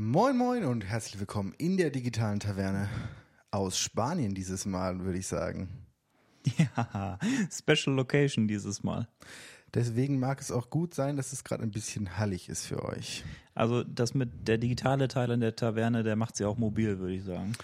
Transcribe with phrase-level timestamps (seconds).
[0.00, 2.88] Moin Moin und herzlich willkommen in der digitalen Taverne
[3.50, 5.68] aus Spanien dieses Mal, würde ich sagen.
[6.56, 7.18] Ja,
[7.50, 9.08] Special Location dieses Mal.
[9.74, 13.24] Deswegen mag es auch gut sein, dass es gerade ein bisschen hallig ist für euch.
[13.56, 17.14] Also das mit der digitale Teil in der Taverne, der macht sie auch mobil, würde
[17.14, 17.54] ich sagen.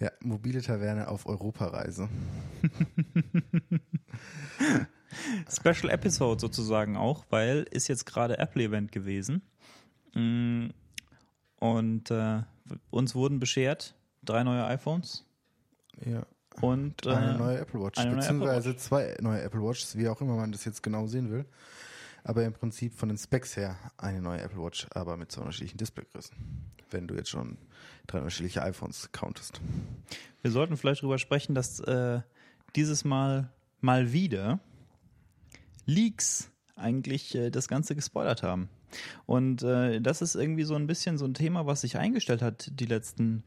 [0.00, 2.08] Ja, mobile Taverne auf Europareise.
[5.46, 9.42] Special Episode sozusagen auch, weil ist jetzt gerade Apple Event gewesen.
[11.62, 12.40] Und äh,
[12.90, 15.24] uns wurden beschert drei neue iPhones
[16.04, 16.26] Ja.
[16.60, 20.20] und äh, Eine neue Apple Watch, neue beziehungsweise Apple zwei neue Apple Watches, wie auch
[20.20, 21.44] immer man das jetzt genau sehen will.
[22.24, 25.78] Aber im Prinzip von den Specs her eine neue Apple Watch, aber mit zwei unterschiedlichen
[25.78, 26.36] Displaygrößen.
[26.90, 27.58] Wenn du jetzt schon
[28.08, 29.60] drei unterschiedliche iPhones countest.
[30.40, 32.22] Wir sollten vielleicht drüber sprechen, dass äh,
[32.74, 34.58] dieses Mal mal wieder
[35.86, 38.68] Leaks eigentlich äh, das Ganze gespoilert haben.
[39.26, 42.70] Und äh, das ist irgendwie so ein bisschen so ein Thema, was sich eingestellt hat
[42.78, 43.44] die letzten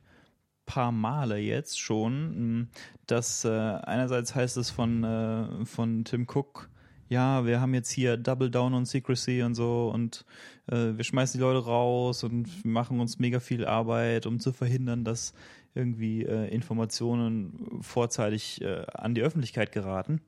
[0.66, 2.60] paar Male jetzt schon.
[2.60, 2.68] mh,
[3.08, 6.70] Dass äh, einerseits heißt es von, äh, von Tim Cook,
[7.08, 10.26] ja, wir haben jetzt hier Double Down on Secrecy und so und
[10.68, 15.04] äh, wir schmeißen die Leute raus und machen uns mega viel Arbeit, um zu verhindern,
[15.04, 15.34] dass
[15.76, 20.22] irgendwie äh, Informationen vorzeitig äh, an die Öffentlichkeit geraten.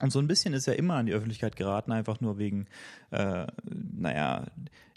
[0.00, 2.66] Und so ein bisschen ist er immer an die Öffentlichkeit geraten, einfach nur wegen,
[3.10, 4.46] äh, naja,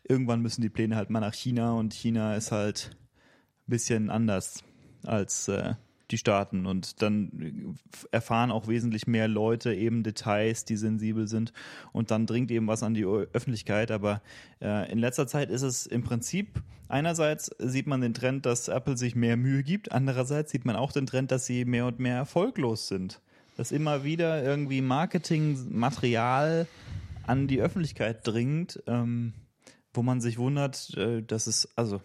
[0.04, 2.98] irgendwann müssen die Pläne halt mal nach China und China ist halt
[3.68, 4.64] ein bisschen anders
[5.04, 5.76] als äh,
[6.12, 7.78] die Staaten und dann
[8.12, 11.52] erfahren auch wesentlich mehr Leute eben Details, die sensibel sind
[11.92, 13.92] und dann dringt eben was an die Öffentlichkeit.
[13.92, 14.22] Aber
[14.62, 18.98] äh, in letzter Zeit ist es im Prinzip, einerseits sieht man den Trend, dass Apple
[18.98, 22.16] sich mehr Mühe gibt, andererseits sieht man auch den Trend, dass sie mehr und mehr
[22.16, 23.22] erfolglos sind.
[23.58, 26.68] Dass immer wieder irgendwie Marketingmaterial
[27.26, 29.34] an die Öffentlichkeit dringt, ähm,
[29.94, 32.02] wo man sich wundert, äh, dass es, also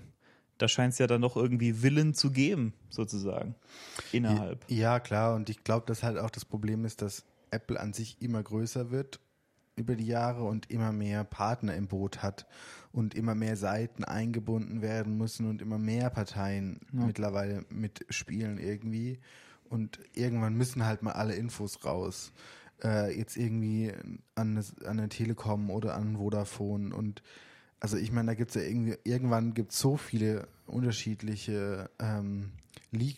[0.59, 3.55] da scheint es ja dann doch irgendwie Willen zu geben, sozusagen,
[4.12, 4.64] innerhalb.
[4.69, 5.34] Ja, klar.
[5.34, 8.91] Und ich glaube, dass halt auch das Problem ist, dass Apple an sich immer größer
[8.91, 9.21] wird
[9.76, 12.47] über die Jahre und immer mehr Partner im Boot hat
[12.93, 19.19] und immer mehr Seiten eingebunden werden müssen und immer mehr Parteien mittlerweile mitspielen irgendwie.
[19.72, 22.33] Und irgendwann müssen halt mal alle Infos raus.
[22.84, 23.91] Äh, jetzt irgendwie
[24.34, 27.22] an eine, an eine Telekom oder an Vodafone und
[27.81, 32.53] also ich meine, da gibt's ja irgendwie, irgendwann gibt's so viele unterschiedliche ähm,
[32.91, 33.16] Leak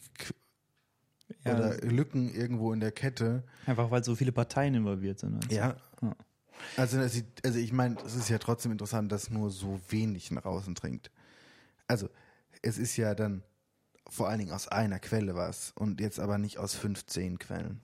[1.45, 3.43] Ja, oder Lücken irgendwo in der Kette.
[3.67, 5.35] Einfach weil so viele Parteien involviert sind.
[5.35, 5.55] Also.
[5.55, 5.77] Ja.
[6.01, 6.17] Ja.
[6.77, 10.45] Also, das also ich meine, es ist ja trotzdem interessant, dass nur so wenig nach
[10.45, 11.11] außen dringt.
[11.89, 12.09] Also,
[12.63, 13.43] es ist ja dann
[14.09, 17.81] vor allen Dingen aus einer Quelle was und jetzt aber nicht aus 15 Quellen.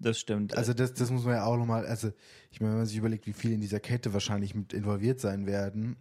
[0.00, 0.56] Das stimmt.
[0.56, 2.12] Also das, das muss man ja auch nochmal, also
[2.50, 5.46] ich meine, wenn man sich überlegt, wie viele in dieser Kette wahrscheinlich mit involviert sein
[5.46, 5.96] werden,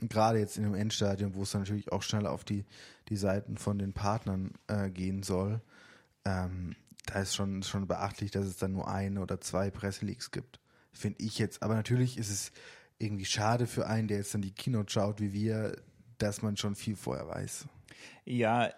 [0.00, 2.64] gerade jetzt in dem Endstadium, wo es dann natürlich auch schneller auf die,
[3.08, 5.60] die Seiten von den Partnern äh, gehen soll,
[6.24, 6.76] ähm,
[7.06, 10.60] da ist schon, schon beachtlich, dass es dann nur eine oder zwei Presseleaks gibt.
[10.92, 11.62] Finde ich jetzt.
[11.62, 12.52] Aber natürlich ist es
[12.98, 15.76] irgendwie schade für einen, der jetzt dann die Keynote schaut, wie wir,
[16.18, 17.66] dass man schon viel vorher weiß.
[18.24, 18.70] Ja,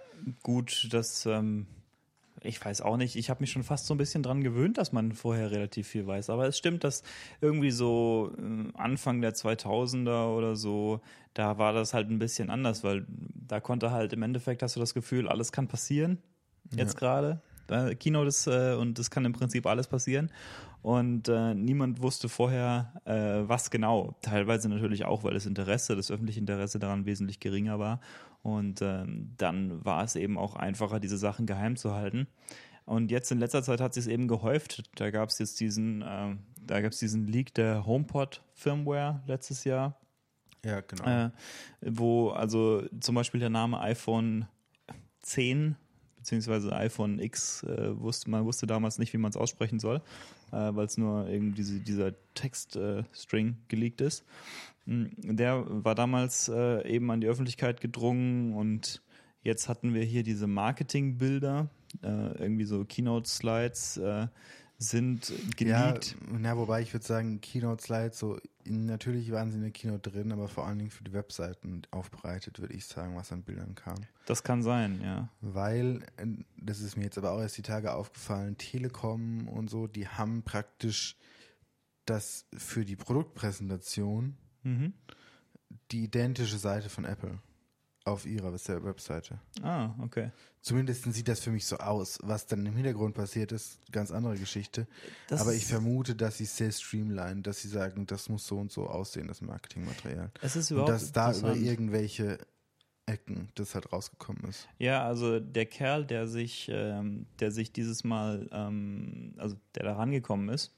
[0.43, 1.67] gut, das, ähm,
[2.43, 3.17] ich weiß auch nicht.
[3.17, 6.07] Ich habe mich schon fast so ein bisschen dran gewöhnt, dass man vorher relativ viel
[6.07, 6.31] weiß.
[6.31, 7.03] Aber es stimmt, dass
[7.41, 11.01] irgendwie so äh, Anfang der 2000er oder so,
[11.35, 14.81] da war das halt ein bisschen anders, weil da konnte halt im Endeffekt hast du
[14.81, 16.19] das Gefühl, alles kann passieren.
[16.71, 17.41] Jetzt gerade.
[17.71, 20.31] Äh, Keynote ist, äh, und es kann im Prinzip alles passieren.
[20.83, 24.17] Und äh, niemand wusste vorher, äh, was genau.
[24.23, 28.01] Teilweise natürlich auch, weil das Interesse, das öffentliche Interesse daran wesentlich geringer war.
[28.43, 32.29] Und ähm, dann war es eben auch einfacher, diese Sachen geheim zu halten.
[32.85, 34.89] Und jetzt in letzter Zeit hat sich eben gehäuft.
[34.95, 39.65] Da gab es jetzt diesen, äh, da gab es diesen Leak der HomePod Firmware letztes
[39.65, 40.01] Jahr
[40.65, 41.27] Ja, genau.
[41.27, 41.31] äh,
[41.83, 44.47] wo also zum Beispiel der Name iPhone
[45.21, 45.77] 10
[46.19, 50.03] beziehungsweise iPhone X äh, wusste man wusste damals nicht, wie man es aussprechen soll,
[50.53, 54.25] äh, weil es nur irgendwie diese, dieser Textstring äh, geleakt ist.
[54.87, 59.03] Mm, Der war damals äh, eben an die Öffentlichkeit gedrungen und
[59.43, 61.69] jetzt hatten wir hier diese Marketingbilder,
[62.03, 64.27] äh, irgendwie so Keynote-Slides äh,
[64.79, 66.17] sind geleakt.
[66.21, 70.11] Ja, na, wobei ich würde sagen, Keynote Slides, so natürlich waren sie in der Keynote
[70.11, 73.75] drin, aber vor allen Dingen für die Webseiten aufbereitet, würde ich sagen, was an Bildern
[73.75, 73.97] kam.
[74.27, 75.29] Das kann sein, ja.
[75.41, 76.27] Weil, äh,
[76.57, 80.43] das ist mir jetzt aber auch erst die Tage aufgefallen, Telekom und so, die haben
[80.43, 81.17] praktisch
[82.07, 84.93] das für die Produktpräsentation Mhm.
[85.93, 87.39] die identische Seite von Apple
[88.09, 89.39] auf ihrer Webseite.
[89.63, 90.31] Ah, okay.
[90.61, 92.19] Zumindest sieht das für mich so aus.
[92.23, 94.87] Was dann im Hintergrund passiert ist, ganz andere Geschichte.
[95.29, 98.59] Das Aber ich vermute, dass sie es sehr streamline, dass sie sagen, das muss so
[98.59, 100.31] und so aussehen, das Marketingmaterial.
[100.43, 102.39] Es ist Und überhaupt dass da über irgendwelche
[103.07, 104.69] Ecken das halt rausgekommen ist.
[104.79, 109.95] Ja, also der Kerl, der sich, ähm, der sich dieses Mal, ähm, also der da
[109.95, 110.75] rangekommen ist,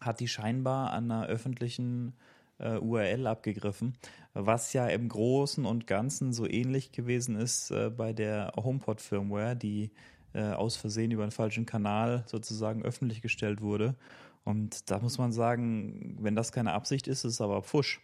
[0.00, 2.14] hat die scheinbar an einer öffentlichen
[2.62, 3.96] äh, URL abgegriffen,
[4.34, 9.90] was ja im Großen und Ganzen so ähnlich gewesen ist äh, bei der HomePod-Firmware, die
[10.34, 13.96] äh, aus Versehen über einen falschen Kanal sozusagen öffentlich gestellt wurde.
[14.44, 18.00] Und da muss man sagen, wenn das keine Absicht ist, ist es aber Pfusch.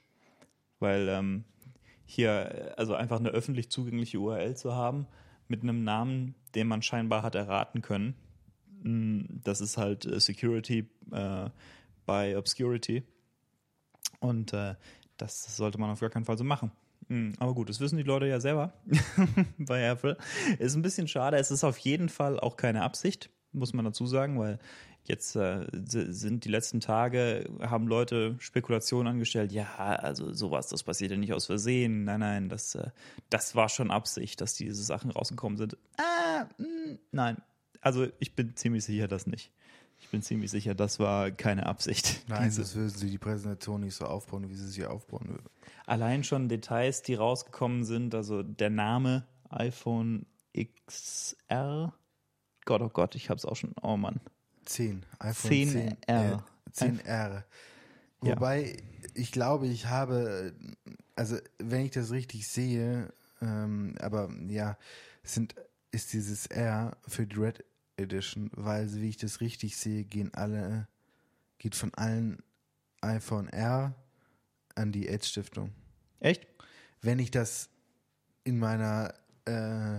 [0.79, 1.45] Weil ähm,
[2.05, 5.07] hier, also einfach eine öffentlich zugängliche URL zu haben
[5.49, 8.15] mit einem Namen, den man scheinbar hat erraten können,
[8.83, 11.51] mm, das ist halt äh, Security äh,
[12.07, 13.03] by Obscurity.
[14.21, 14.75] Und äh,
[15.17, 16.73] das sollte man auf gar keinen Fall so machen.
[17.09, 18.73] Mm, Aber gut, das wissen die Leute ja selber
[19.59, 20.17] bei Apple.
[20.59, 21.37] Ist ein bisschen schade.
[21.37, 24.59] Es ist auf jeden Fall auch keine Absicht, muss man dazu sagen, weil
[25.05, 31.11] jetzt äh, sind die letzten Tage, haben Leute Spekulationen angestellt, ja, also sowas, das passiert
[31.11, 32.05] ja nicht aus Versehen.
[32.05, 32.91] Nein, nein, das, äh,
[33.31, 35.79] das war schon Absicht, dass diese Sachen rausgekommen sind.
[35.97, 37.39] Ah, mh, nein.
[37.81, 39.51] Also ich bin ziemlich sicher, dass nicht.
[40.09, 42.25] Ich bin ziemlich sicher, das war keine Absicht.
[42.29, 45.45] Nein, Diese- das würde sie die Präsentation nicht so aufbauen, wie sie sie aufbauen würde.
[45.85, 50.25] Allein schon Details, die rausgekommen sind, also der Name iPhone
[50.57, 51.93] XR.
[52.65, 53.75] Gott, oh Gott, ich hab's auch schon.
[53.83, 54.19] Oh Mann.
[54.65, 56.45] 10, iPhone 10 10, R.
[56.67, 57.05] Äh, 10R.
[57.05, 57.45] Ja.
[58.21, 58.79] Wobei,
[59.13, 60.55] ich glaube, ich habe,
[61.17, 63.13] also wenn ich das richtig sehe,
[63.43, 64.79] ähm, aber ja,
[65.23, 65.55] sind,
[65.91, 67.63] ist dieses R für die Red
[67.99, 70.89] Edition, weil, wie ich das richtig sehe, gehen alle,
[71.59, 72.39] geht von allen
[73.01, 73.95] iPhone R
[74.75, 75.73] an die Edge Stiftung.
[76.21, 76.47] Echt?
[77.01, 77.69] Wenn ich das
[78.45, 79.15] in meiner,
[79.45, 79.99] äh,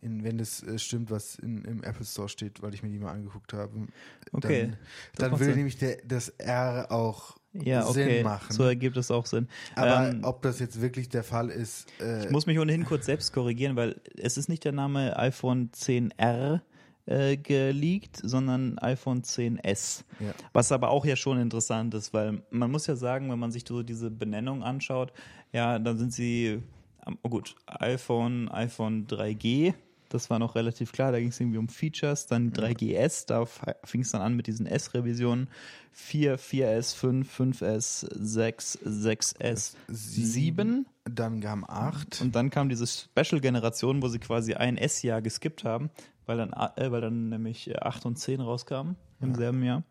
[0.00, 2.98] in, wenn das äh, stimmt, was in, im Apple Store steht, weil ich mir die
[2.98, 3.88] mal angeguckt habe,
[4.32, 4.72] Okay.
[5.14, 8.14] dann, dann würde nämlich der, das R auch Ja, okay.
[8.16, 8.52] Sinn machen.
[8.54, 9.48] So ergibt es auch Sinn.
[9.74, 13.06] Aber Ähm, ob das jetzt wirklich der Fall ist, äh, ich muss mich ohnehin kurz
[13.06, 16.60] selbst korrigieren, weil es ist nicht der Name iPhone 10R
[17.08, 20.04] äh, geleakt, sondern iPhone 10S.
[20.20, 20.32] Ja.
[20.52, 23.64] Was aber auch ja schon interessant ist, weil man muss ja sagen, wenn man sich
[23.66, 25.12] so diese Benennung anschaut,
[25.52, 26.62] ja, dann sind sie,
[27.06, 29.74] ähm, oh gut, iPhone, iPhone 3G,
[30.10, 33.44] das war noch relativ klar, da ging es irgendwie um Features, dann 3GS, da
[33.84, 35.48] fing es dann an mit diesen S-Revisionen,
[35.92, 42.20] 4, 4S, 5, 5S, 6, 6S, 7 dann kam 8.
[42.20, 45.90] und dann kam diese Special-Generation, wo sie quasi ein S-Jahr geskippt haben,
[46.28, 49.82] weil dann, äh, weil dann nämlich äh, 8 und 10 rauskamen im selben Jahr.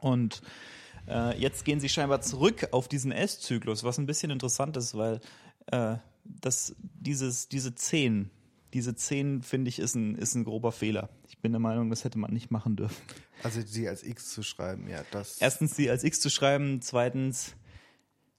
[0.00, 0.42] Und
[1.08, 5.20] äh, jetzt gehen sie scheinbar zurück auf diesen S-Zyklus, was ein bisschen interessant ist, weil
[5.66, 8.30] äh, das, dieses, diese 10,
[8.74, 11.08] diese 10, finde ich, ist ein, ist ein grober Fehler.
[11.28, 13.00] Ich bin der Meinung, das hätte man nicht machen dürfen.
[13.42, 15.38] Also sie als X zu schreiben, ja, das.
[15.40, 17.54] Erstens, sie als X zu schreiben, zweitens,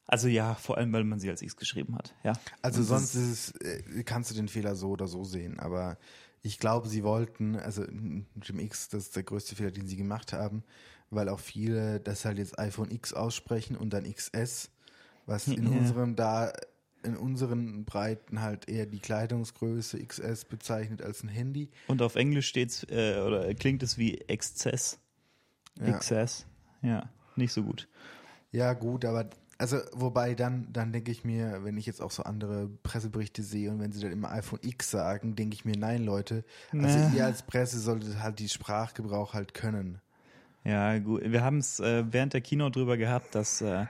[0.07, 2.15] also ja, vor allem, weil man sie als X geschrieben hat.
[2.23, 2.33] Ja.
[2.61, 5.97] also sonst ist es, äh, kannst du den Fehler so oder so sehen, aber
[6.47, 8.25] ich glaube, sie wollten, also dem
[8.59, 10.63] X, das ist der größte Fehler, den sie gemacht haben,
[11.09, 14.69] weil auch viele das halt jetzt iPhone X aussprechen und dann XS,
[15.25, 15.71] was in Ja.
[15.71, 16.53] unserem da
[17.03, 21.69] in unseren Breiten halt eher die Kleidungsgröße XS bezeichnet als ein Handy.
[21.87, 24.99] Und auf Englisch steht's äh, oder klingt es wie Exzess.
[25.79, 25.97] Ja.
[25.97, 26.45] XS.
[26.81, 27.87] Ja, nicht so gut.
[28.51, 32.23] Ja, gut, aber also wobei dann, dann denke ich mir, wenn ich jetzt auch so
[32.23, 36.03] andere Presseberichte sehe und wenn sie dann immer iPhone X sagen, denke ich mir, nein,
[36.03, 37.17] Leute, also Nee.
[37.17, 39.99] ihr als Presse solltet halt die Sprachgebrauch halt können.
[40.63, 41.21] Ja, gut.
[41.23, 43.85] Wir haben es äh, während der Kino drüber gehabt, dass äh,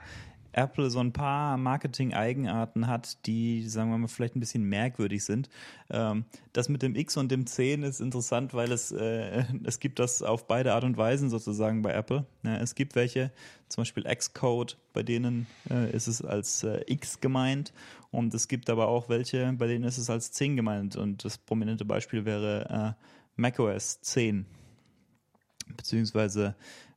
[0.52, 5.48] Apple so ein paar Marketing-Eigenarten hat, die, sagen wir mal, vielleicht ein bisschen merkwürdig sind.
[5.90, 9.98] Ähm, das mit dem X und dem 10 ist interessant, weil es, äh, es gibt
[9.98, 12.26] das auf beide Art und Weisen sozusagen bei Apple.
[12.42, 13.30] Ja, es gibt welche,
[13.68, 17.72] zum Beispiel Xcode, bei denen äh, ist es als äh, X gemeint
[18.10, 21.38] und es gibt aber auch welche, bei denen ist es als 10 gemeint und das
[21.38, 23.04] prominente Beispiel wäre äh,
[23.36, 24.46] macOS 10
[25.76, 26.54] beziehungsweise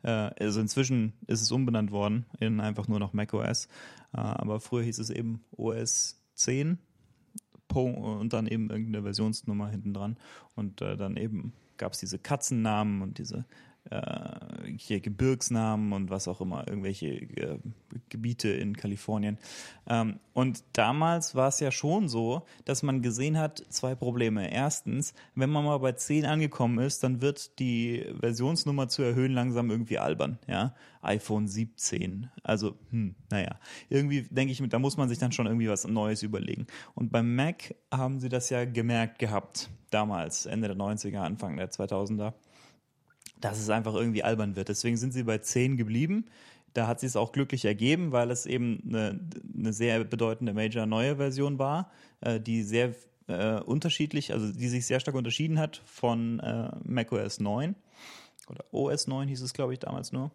[0.10, 3.68] also inzwischen ist es umbenannt worden in einfach nur noch macOS,
[4.14, 6.80] äh, aber früher hieß es eben OS 10
[7.68, 10.18] Po- und dann eben irgendeine Versionsnummer hinten dran.
[10.56, 13.46] Und äh, dann eben gab es diese Katzennamen und diese
[13.90, 14.32] äh,
[14.78, 17.60] hier Gebirgsnamen und was auch immer, irgendwelche äh,
[18.10, 19.38] Gebiete in Kalifornien.
[19.88, 24.52] Ähm, und damals war es ja schon so, dass man gesehen hat, zwei Probleme.
[24.52, 29.70] Erstens, wenn man mal bei 10 angekommen ist, dann wird die Versionsnummer zu erhöhen langsam
[29.72, 30.38] irgendwie albern.
[30.48, 32.30] Ja, iPhone 17.
[32.44, 33.60] Also, hm, naja,
[33.90, 36.68] irgendwie denke ich, da muss man sich dann schon irgendwie was Neues überlegen.
[36.94, 41.72] Und beim Mac haben sie das ja gemerkt gehabt, damals, Ende der 90er, Anfang der
[41.72, 42.34] 2000er
[43.42, 44.70] dass es einfach irgendwie albern wird.
[44.70, 46.26] Deswegen sind sie bei 10 geblieben.
[46.74, 49.20] Da hat sich es auch glücklich ergeben, weil es eben eine,
[49.58, 52.96] eine sehr bedeutende Major neue Version war, äh, die sehr
[53.28, 57.76] äh, unterschiedlich, also die sich sehr stark unterschieden hat von äh, macOS 9
[58.48, 60.32] oder OS 9 hieß es, glaube ich, damals nur.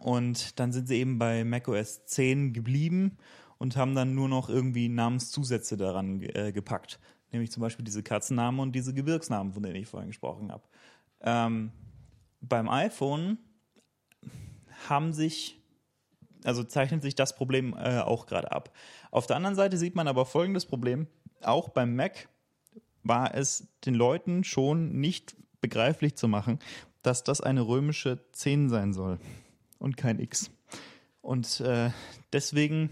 [0.00, 3.16] Und dann sind sie eben bei macOS 10 geblieben
[3.58, 6.98] und haben dann nur noch irgendwie Namenszusätze daran äh, gepackt.
[7.32, 10.62] Nämlich zum Beispiel diese Katzennamen und diese Gebirgsnamen, von denen ich vorhin gesprochen habe.
[11.22, 11.72] Ähm,
[12.40, 13.38] beim iPhone
[14.88, 15.60] haben sich,
[16.44, 18.74] also zeichnet sich das Problem äh, auch gerade ab.
[19.10, 21.06] Auf der anderen Seite sieht man aber folgendes Problem.
[21.42, 22.28] Auch beim Mac
[23.02, 26.58] war es den Leuten schon nicht begreiflich zu machen,
[27.02, 29.18] dass das eine römische 10 sein soll
[29.78, 30.50] und kein X.
[31.22, 31.90] Und äh,
[32.32, 32.90] deswegen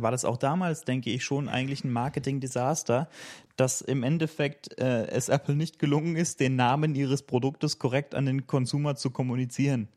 [0.00, 3.08] war das auch damals, denke ich, schon eigentlich ein Marketing-Desaster,
[3.56, 8.26] dass im Endeffekt äh, es Apple nicht gelungen ist, den Namen ihres Produktes korrekt an
[8.26, 9.88] den Konsumer zu kommunizieren.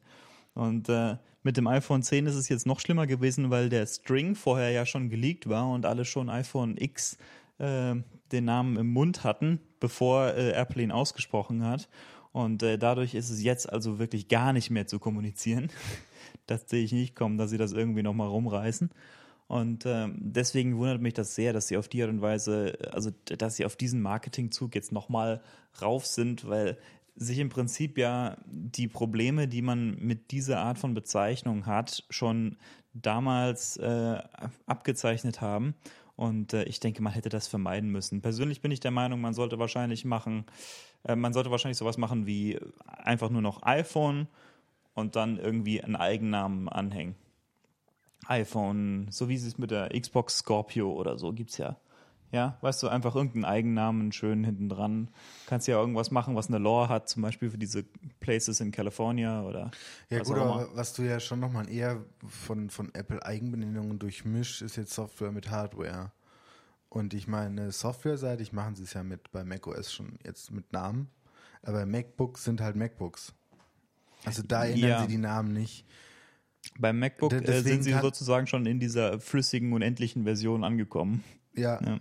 [0.54, 4.36] Und äh, mit dem iPhone 10 ist es jetzt noch schlimmer gewesen, weil der String
[4.36, 7.18] vorher ja schon geleakt war und alle schon iPhone X
[7.60, 7.96] äh,
[8.32, 11.88] den Namen im Mund hatten, bevor äh, Apple ihn ausgesprochen hat.
[12.32, 15.70] Und äh, dadurch ist es jetzt also wirklich gar nicht mehr zu kommunizieren.
[16.48, 18.92] das sehe ich nicht kommen, dass sie das irgendwie nochmal rumreißen.
[19.48, 23.12] Und ähm, deswegen wundert mich das sehr, dass sie auf die Art und Weise, also
[23.26, 25.42] dass sie auf diesen Marketingzug jetzt nochmal
[25.82, 26.78] rauf sind, weil
[27.16, 32.58] sich im Prinzip ja die Probleme, die man mit dieser Art von Bezeichnung hat, schon
[32.94, 34.22] damals äh,
[34.66, 35.76] abgezeichnet haben.
[36.16, 38.22] Und äh, ich denke, man hätte das vermeiden müssen.
[38.22, 40.46] Persönlich bin ich der Meinung, man sollte wahrscheinlich machen,
[41.04, 44.28] äh, man sollte wahrscheinlich sowas machen wie einfach nur noch iPhone
[44.94, 47.16] und dann irgendwie einen Eigennamen anhängen
[48.30, 51.78] iPhone, so wie sie es mit der Xbox Scorpio oder so gibt's ja.
[52.32, 55.10] Ja, weißt du, einfach irgendeinen Eigennamen schön hinten dran.
[55.46, 57.86] Kannst ja irgendwas machen, was eine Lore hat, zum Beispiel für diese
[58.20, 59.72] Places in California oder.
[60.10, 64.76] Ja, gut, aber was du ja schon nochmal eher von, von Apple Eigenbenennungen durchmischt, ist
[64.76, 66.12] jetzt Software mit Hardware.
[66.90, 71.10] Und ich meine, softwareseitig machen sie es ja mit bei macOS schon jetzt mit Namen.
[71.62, 73.34] Aber MacBooks sind halt MacBooks.
[74.26, 75.02] Also da ändern ja.
[75.02, 75.86] sie die Namen nicht.
[76.80, 81.24] Beim MacBook äh, sind sie sozusagen schon in dieser flüssigen, unendlichen Version angekommen.
[81.56, 81.80] Ja.
[81.84, 82.00] ja.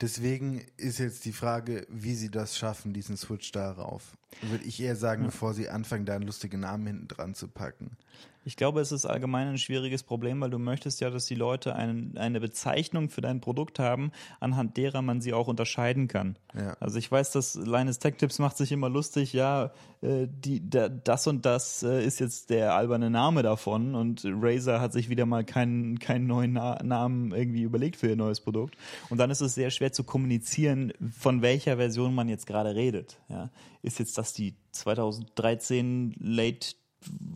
[0.00, 4.16] Deswegen ist jetzt die Frage, wie sie das schaffen, diesen Switch darauf.
[4.40, 5.26] Würde ich eher sagen, ja.
[5.28, 7.96] bevor sie anfangen, da einen lustigen Namen hinten dran zu packen.
[8.44, 11.76] Ich glaube, es ist allgemein ein schwieriges Problem, weil du möchtest ja, dass die Leute
[11.76, 14.10] ein, eine Bezeichnung für dein Produkt haben,
[14.40, 16.36] anhand derer man sie auch unterscheiden kann.
[16.54, 16.76] Ja.
[16.80, 19.70] Also ich weiß, dass Linus Tech Tips macht sich immer lustig, ja,
[20.00, 24.80] äh, die, da, das und das äh, ist jetzt der alberne Name davon und Razer
[24.80, 28.76] hat sich wieder mal keinen, keinen neuen Na Namen irgendwie überlegt für ihr neues Produkt.
[29.08, 33.18] Und dann ist es sehr schwer zu kommunizieren, von welcher Version man jetzt gerade redet.
[33.28, 33.50] Ja.
[33.82, 36.74] Ist jetzt das die 2013 Late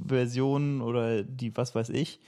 [0.07, 2.21] Version oder die was weiß ich.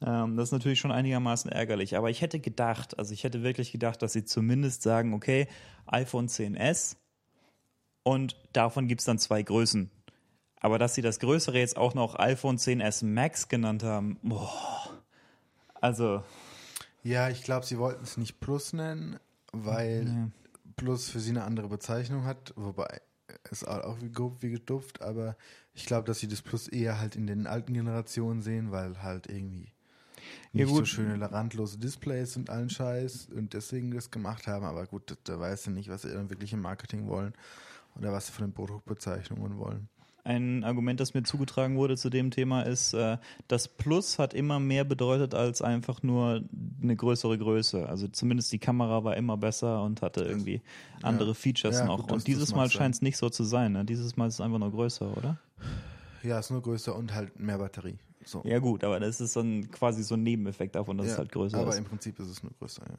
[0.00, 1.96] Ähm, das ist natürlich schon einigermaßen ärgerlich.
[1.96, 5.48] Aber ich hätte gedacht, also ich hätte wirklich gedacht, dass sie zumindest sagen, okay,
[5.86, 6.96] iPhone 10s
[8.02, 9.90] und davon gibt es dann zwei Größen.
[10.60, 14.90] Aber dass sie das Größere jetzt auch noch iPhone 10s Max genannt haben, boah.
[15.80, 16.22] Also.
[17.02, 19.18] Ja, ich glaube, sie wollten es nicht Plus nennen,
[19.52, 20.28] weil ja.
[20.76, 23.00] Plus für sie eine andere Bezeichnung hat, wobei
[23.50, 25.36] es auch wie, wie gedupft, aber
[25.74, 29.26] ich glaube, dass sie das Plus eher halt in den alten Generationen sehen, weil halt
[29.26, 29.72] irgendwie
[30.52, 34.64] nicht ja, so schöne randlose Displays und allen Scheiß und deswegen das gemacht haben.
[34.64, 37.34] Aber gut, da, da weißt du nicht, was sie dann wirklich im Marketing wollen
[37.96, 39.88] oder was sie von den Produktbezeichnungen wollen.
[40.24, 44.58] Ein Argument, das mir zugetragen wurde zu dem Thema, ist, äh, das Plus hat immer
[44.58, 46.42] mehr bedeutet als einfach nur
[46.82, 47.86] eine größere Größe.
[47.86, 50.62] Also zumindest die Kamera war immer besser und hatte irgendwie
[51.02, 51.34] andere ja.
[51.34, 52.02] Features ja, noch.
[52.02, 53.72] Gut, und dieses Mal scheint es nicht so zu sein.
[53.72, 53.84] Ne?
[53.84, 55.38] Dieses Mal ist es einfach nur größer, oder?
[56.22, 57.98] Ja, es ist nur größer und halt mehr Batterie.
[58.24, 58.42] So.
[58.46, 61.32] Ja gut, aber das ist dann quasi so ein Nebeneffekt davon, dass ja, es halt
[61.32, 61.76] größer aber ist.
[61.76, 62.96] Aber im Prinzip ist es nur größer, ja.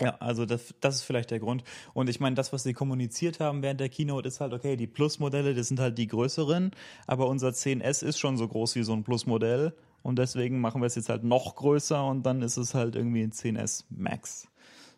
[0.00, 1.64] Ja, also das, das ist vielleicht der Grund.
[1.94, 4.86] Und ich meine, das, was sie kommuniziert haben während der Keynote, ist halt, okay, die
[4.86, 6.72] Plus-Modelle, das sind halt die größeren,
[7.06, 10.86] aber unser 10S ist schon so groß wie so ein Plus-Modell und deswegen machen wir
[10.86, 14.48] es jetzt halt noch größer und dann ist es halt irgendwie ein 10S Max.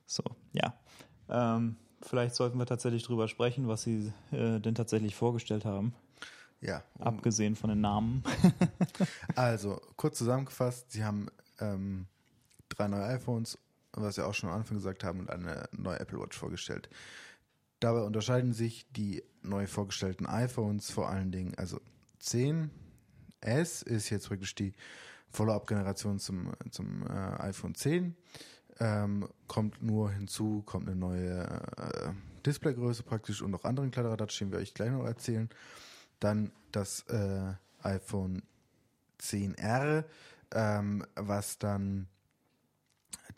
[0.07, 0.75] So, ja.
[1.28, 5.95] Ähm, vielleicht sollten wir tatsächlich drüber sprechen, was sie äh, denn tatsächlich vorgestellt haben.
[6.61, 6.83] Ja.
[6.99, 8.25] Um Abgesehen von den Namen.
[9.37, 11.28] also, kurz zusammengefasst, sie haben
[11.61, 12.07] ähm,
[12.69, 13.59] drei neue iPhones
[14.02, 16.88] was wir auch schon am Anfang gesagt haben, und eine neue Apple Watch vorgestellt.
[17.81, 21.81] Dabei unterscheiden sich die neu vorgestellten iPhones vor allen Dingen, also
[22.21, 24.75] 10S ist jetzt wirklich die
[25.31, 28.17] Follow-up-Generation zum, zum äh, iPhone 10.
[28.81, 31.43] Ähm, kommt nur hinzu, kommt eine neue
[31.76, 32.12] äh,
[32.47, 35.49] Displaygröße praktisch und noch andere Kladderadatsch, den wir euch gleich noch erzählen.
[36.21, 38.43] Dann das äh, iPhone
[39.21, 40.05] 10R,
[40.52, 42.09] ähm, was dann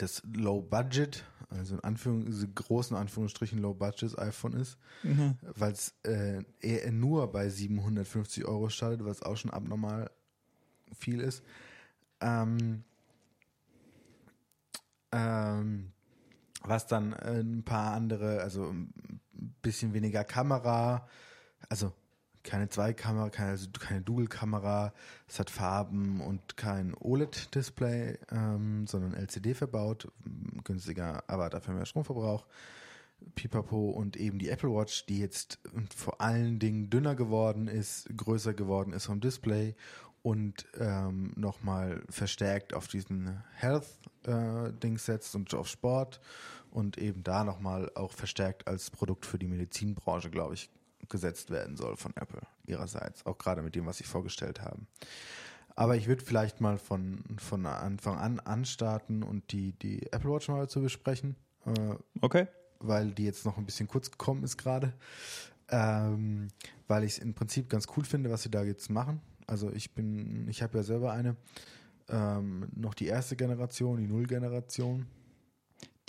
[0.00, 5.36] das Low Budget, also in Anführung, großen Anführungsstrichen Low Budget iPhone ist, mhm.
[5.42, 10.10] weil es äh, eher nur bei 750 Euro startet, was auch schon abnormal
[10.98, 11.42] viel ist.
[12.20, 12.84] Ähm,
[15.12, 15.92] ähm,
[16.62, 18.92] was dann ein paar andere, also ein
[19.62, 21.08] bisschen weniger Kamera,
[21.68, 21.92] also
[22.42, 24.92] keine Zweikamera, keine, also keine Dual-Kamera,
[25.28, 30.10] es hat Farben und kein OLED-Display, ähm, sondern LCD verbaut,
[30.64, 32.46] günstiger, aber dafür mehr Stromverbrauch.
[33.34, 35.58] Pipapo und eben die Apple Watch, die jetzt
[35.94, 39.74] vor allen Dingen dünner geworden ist, größer geworden ist vom Display
[40.22, 46.20] und ähm, nochmal verstärkt auf diesen Health-Ding äh, setzt und auf Sport
[46.70, 50.70] und eben da nochmal auch verstärkt als Produkt für die Medizinbranche, glaube ich,
[51.10, 54.86] gesetzt werden soll von Apple ihrerseits, auch gerade mit dem, was sie vorgestellt haben.
[55.76, 60.48] Aber ich würde vielleicht mal von, von Anfang an anstarten und die, die Apple Watch
[60.48, 61.36] mal zu besprechen.
[61.64, 62.48] Äh, okay.
[62.80, 64.92] Weil die jetzt noch ein bisschen kurz gekommen ist gerade.
[65.68, 66.48] Ähm,
[66.88, 69.20] weil ich es im Prinzip ganz cool finde, was sie da jetzt machen.
[69.46, 71.36] Also ich bin, ich habe ja selber eine,
[72.08, 75.06] ähm, noch die erste Generation, die Null-Generation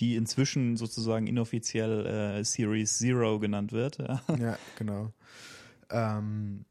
[0.02, 4.00] die inzwischen sozusagen inoffiziell äh, Series Zero genannt wird.
[4.00, 5.14] Ja, ja genau.
[5.90, 6.66] Ähm,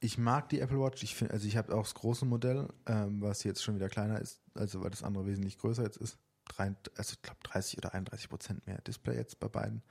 [0.00, 1.02] ich mag die Apple Watch.
[1.02, 4.20] Ich finde, also ich habe auch das große Modell, ähm, was jetzt schon wieder kleiner
[4.20, 6.18] ist, also weil das andere wesentlich größer jetzt ist.
[6.48, 9.82] Drei, also ich glaube 30 oder 31 Prozent mehr Display jetzt bei beiden,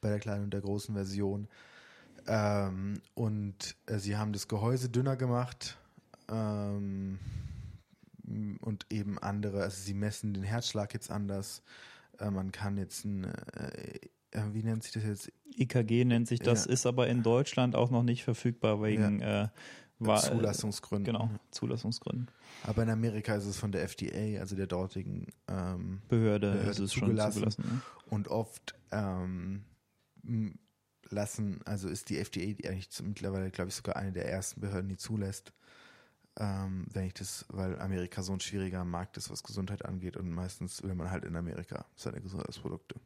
[0.00, 1.48] bei der kleinen und der großen Version.
[2.26, 5.78] Ähm, und äh, sie haben das Gehäuse dünner gemacht
[6.30, 7.18] ähm,
[8.60, 11.62] und eben andere, also sie messen den Herzschlag jetzt anders.
[12.18, 13.98] Äh, man kann jetzt ein, äh,
[14.30, 15.32] äh, wie nennt sich das jetzt?
[15.56, 16.72] IKG nennt sich das, ja.
[16.72, 19.44] ist aber in Deutschland auch noch nicht verfügbar wegen ja.
[19.44, 19.48] äh,
[19.98, 21.12] war, Zulassungsgründen.
[21.12, 22.30] Genau, Zulassungsgründen.
[22.62, 26.78] Aber in Amerika ist es von der FDA, also der dortigen ähm, Behörde, Behörde ist
[26.78, 27.42] es zugelassen.
[27.42, 27.82] schon zugelassen.
[27.84, 28.12] Ja.
[28.12, 29.64] Und oft ähm,
[31.10, 34.88] lassen, also ist die FDA die eigentlich mittlerweile, glaube ich, sogar eine der ersten Behörden,
[34.88, 35.52] die zulässt,
[36.38, 40.30] ähm, wenn ich das, weil Amerika so ein schwieriger Markt ist, was Gesundheit angeht und
[40.30, 42.96] meistens will man halt in Amerika seine Gesundheitsprodukte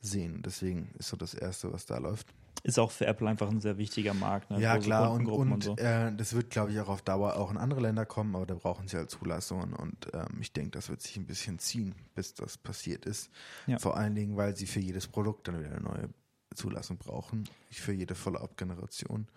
[0.00, 0.42] sehen.
[0.44, 2.28] Deswegen ist so das Erste, was da läuft.
[2.62, 4.50] Ist auch für Apple einfach ein sehr wichtiger Markt.
[4.50, 4.60] Ne?
[4.60, 5.12] Ja, klar.
[5.12, 5.76] Und, und, und so.
[5.76, 8.54] äh, das wird, glaube ich, auch auf Dauer auch in andere Länder kommen, aber da
[8.54, 9.74] brauchen sie halt Zulassungen.
[9.74, 13.30] Und ähm, ich denke, das wird sich ein bisschen ziehen, bis das passiert ist.
[13.66, 13.78] Ja.
[13.78, 16.08] Vor allen Dingen, weil sie für jedes Produkt dann wieder eine neue
[16.54, 17.44] Zulassung brauchen.
[17.70, 19.28] Für jede Follow-up-Generation.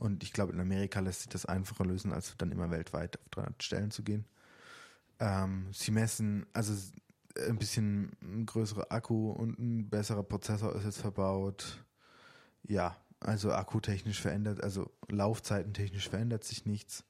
[0.00, 3.28] Und ich glaube, in Amerika lässt sich das einfacher lösen, als dann immer weltweit auf
[3.32, 4.24] 300 Stellen zu gehen.
[5.18, 6.72] Ähm, sie messen, also
[7.46, 11.84] ein bisschen ein größerer Akku und ein besserer Prozessor ist jetzt verbaut.
[12.62, 17.04] Ja, also akkutechnisch verändert, also laufzeitentechnisch verändert sich nichts.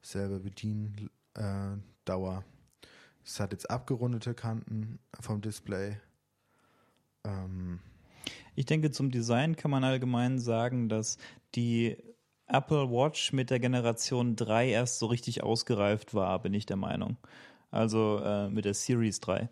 [0.00, 1.10] Selber Bediendauer.
[2.06, 2.86] Äh,
[3.24, 6.00] es hat jetzt abgerundete Kanten vom Display.
[7.24, 7.80] Ähm,
[8.54, 11.18] ich denke, zum Design kann man allgemein sagen, dass
[11.56, 11.96] die
[12.48, 17.16] Apple Watch mit der Generation 3 erst so richtig ausgereift war, bin ich der Meinung.
[17.70, 19.48] Also äh, mit der Series 3.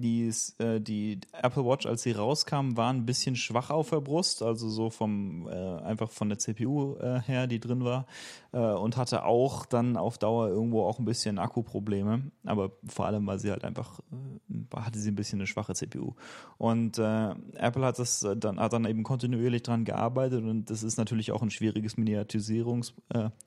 [0.00, 4.42] Die, äh, die Apple Watch, als sie rauskam, war ein bisschen schwach auf der Brust,
[4.42, 8.06] also so vom äh, einfach von der CPU äh, her, die drin war,
[8.52, 13.26] äh, und hatte auch dann auf Dauer irgendwo auch ein bisschen Akkuprobleme, aber vor allem,
[13.26, 16.14] weil sie halt einfach äh, hatte sie ein bisschen eine schwache CPU.
[16.58, 20.98] Und äh, Apple hat das dann hat dann eben kontinuierlich dran gearbeitet und das ist
[20.98, 22.94] natürlich auch ein schwieriges Miniaturisierungs,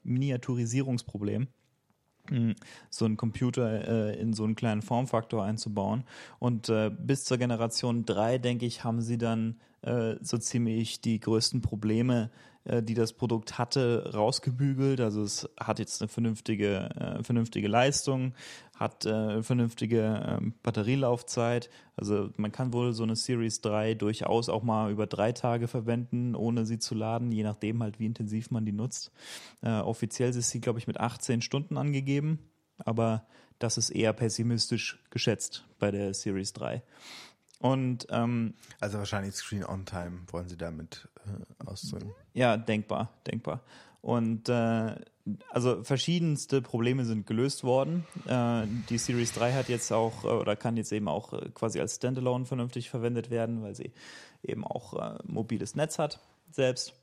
[0.03, 1.47] Miniaturisierungsproblem
[2.89, 6.03] so einen Computer äh, in so einen kleinen Formfaktor einzubauen.
[6.39, 11.19] Und äh, bis zur Generation 3, denke ich, haben sie dann äh, so ziemlich die
[11.19, 12.29] größten Probleme
[12.63, 15.01] äh, die das Produkt hatte, rausgebügelt.
[15.01, 18.33] Also es hat jetzt eine vernünftige, äh, vernünftige Leistung,
[18.75, 21.71] hat äh, vernünftige ähm, Batterielaufzeit.
[21.95, 26.35] Also man kann wohl so eine Series 3 durchaus auch mal über drei Tage verwenden,
[26.35, 29.11] ohne sie zu laden, je nachdem halt, wie intensiv man die nutzt.
[29.63, 32.37] Äh, offiziell ist sie, glaube ich, mit 18 Stunden angegeben,
[32.77, 33.25] aber
[33.57, 36.83] das ist eher pessimistisch geschätzt bei der Series 3.
[37.61, 42.11] Und ähm, also wahrscheinlich Screen on Time wollen Sie damit äh, ausdrücken.
[42.33, 43.61] Ja, denkbar, denkbar.
[44.01, 44.95] Und äh,
[45.51, 48.05] also verschiedenste Probleme sind gelöst worden.
[48.25, 51.79] Äh, die Series 3 hat jetzt auch äh, oder kann jetzt eben auch äh, quasi
[51.79, 53.91] als Standalone vernünftig verwendet werden, weil sie
[54.43, 56.19] eben auch äh, mobiles Netz hat
[56.49, 56.93] selbst.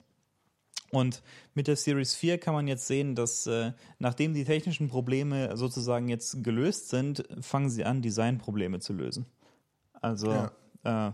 [0.91, 1.23] Und
[1.55, 6.09] mit der Series 4 kann man jetzt sehen, dass äh, nachdem die technischen Probleme sozusagen
[6.09, 9.27] jetzt gelöst sind, fangen sie an, Designprobleme zu lösen.
[10.01, 10.51] Also
[10.85, 11.09] ja.
[11.09, 11.13] äh,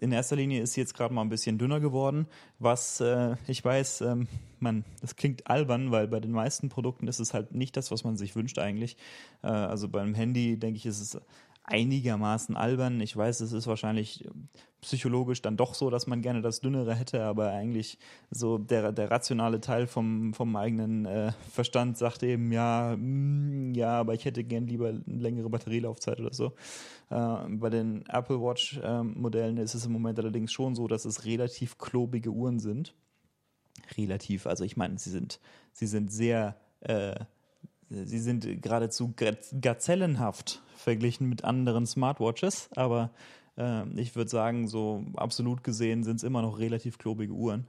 [0.00, 2.26] in erster Linie ist sie jetzt gerade mal ein bisschen dünner geworden,
[2.58, 7.20] was äh, ich weiß, ähm, man, das klingt albern, weil bei den meisten Produkten ist
[7.20, 8.96] es halt nicht das, was man sich wünscht eigentlich.
[9.42, 11.20] Äh, also beim Handy, denke ich, ist es
[11.64, 13.00] einigermaßen albern.
[13.00, 14.28] Ich weiß, es ist wahrscheinlich
[14.82, 17.98] psychologisch dann doch so, dass man gerne das Dünnere hätte, aber eigentlich
[18.30, 23.98] so der, der rationale Teil vom, vom eigenen äh, Verstand sagt eben, ja, mm, ja,
[23.98, 26.52] aber ich hätte gern lieber eine längere Batterielaufzeit oder so.
[27.08, 31.06] Äh, bei den Apple Watch äh, Modellen ist es im Moment allerdings schon so, dass
[31.06, 32.94] es relativ klobige Uhren sind.
[33.96, 35.40] Relativ, also ich meine, sie sind,
[35.72, 37.14] sie sind sehr äh,
[38.04, 39.14] sie sind geradezu
[39.60, 43.10] gazellenhaft verglichen mit anderen Smartwatches, aber
[43.56, 47.66] äh, ich würde sagen, so absolut gesehen sind es immer noch relativ klobige Uhren.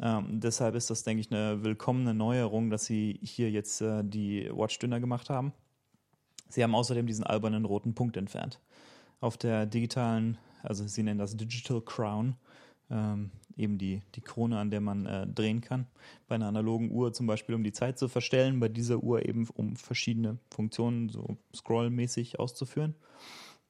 [0.00, 4.50] Ähm, deshalb ist das, denke ich, eine willkommene Neuerung, dass sie hier jetzt äh, die
[4.52, 5.52] Watch dünner gemacht haben.
[6.48, 8.60] Sie haben außerdem diesen albernen roten Punkt entfernt.
[9.20, 12.36] Auf der digitalen, also sie nennen das Digital Crown,
[12.90, 15.86] ähm, eben die, die Krone, an der man äh, drehen kann.
[16.28, 19.48] Bei einer analogen Uhr zum Beispiel, um die Zeit zu verstellen, bei dieser Uhr eben,
[19.54, 22.94] um verschiedene Funktionen so scrollmäßig auszuführen.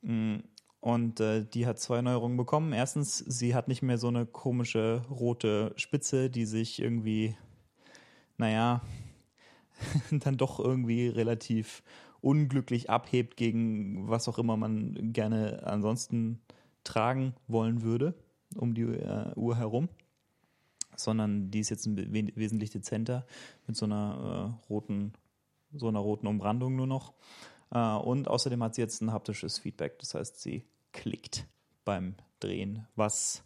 [0.03, 0.37] Mm,
[0.81, 2.73] und äh, die hat zwei Neuerungen bekommen.
[2.73, 7.37] Erstens, sie hat nicht mehr so eine komische rote Spitze, die sich irgendwie,
[8.37, 8.83] naja,
[10.11, 11.83] dann doch irgendwie relativ
[12.21, 16.41] unglücklich abhebt gegen was auch immer man gerne ansonsten
[16.83, 18.15] tragen wollen würde
[18.55, 19.89] um die äh, Uhr herum,
[20.97, 23.27] sondern die ist jetzt wesentlich dezenter
[23.67, 25.13] mit so einer äh, roten,
[25.73, 27.15] so einer roten Umrandung nur noch.
[27.71, 31.47] Äh, und außerdem hat sie jetzt ein haptisches Feedback, das heißt, sie klickt
[31.85, 33.45] beim Drehen, was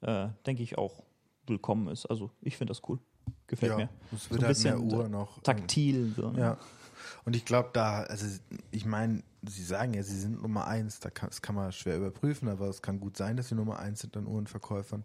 [0.00, 1.02] äh, denke ich auch
[1.46, 2.06] willkommen ist.
[2.06, 2.98] Also ich finde das cool.
[3.46, 3.88] Gefällt ja, mir.
[4.12, 5.40] Es wird so ein halt mehr Uhr noch.
[5.42, 6.12] Taktil.
[6.16, 6.40] So, ne?
[6.40, 6.58] Ja.
[7.24, 8.26] Und ich glaube, da, also
[8.70, 11.96] ich meine, Sie sagen ja, Sie sind Nummer eins, da kann, das kann man schwer
[11.96, 15.04] überprüfen, aber es kann gut sein, dass Sie Nummer eins sind an Uhrenverkäufern.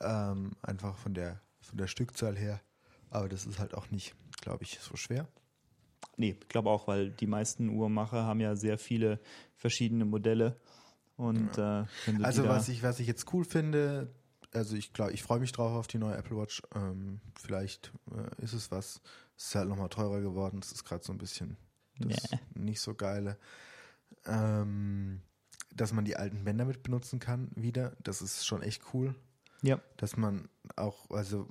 [0.00, 2.60] Ähm, einfach von der, von der Stückzahl her.
[3.10, 5.26] Aber das ist halt auch nicht, glaube ich, so schwer.
[6.16, 9.20] Nee, ich glaube auch, weil die meisten Uhrmacher haben ja sehr viele
[9.56, 10.58] verschiedene Modelle.
[11.16, 11.82] Und ja.
[11.82, 14.14] äh, also was ich, was ich jetzt cool finde,
[14.52, 16.62] also ich glaube, ich freue mich drauf auf die neue Apple Watch.
[16.74, 19.00] Ähm, vielleicht äh, ist es was.
[19.36, 20.60] Es ist halt nochmal teurer geworden.
[20.60, 21.56] Das ist gerade so ein bisschen
[22.08, 22.40] das yeah.
[22.54, 23.36] nicht so geile.
[24.26, 25.20] Ähm,
[25.74, 27.96] dass man die alten Bänder mit benutzen kann wieder.
[28.02, 29.14] Das ist schon echt cool.
[29.62, 29.80] Ja.
[29.96, 31.48] Dass man auch, also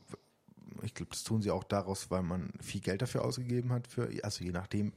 [0.83, 4.09] ich glaube, das tun sie auch daraus, weil man viel Geld dafür ausgegeben hat, für,
[4.23, 4.93] also je nachdem,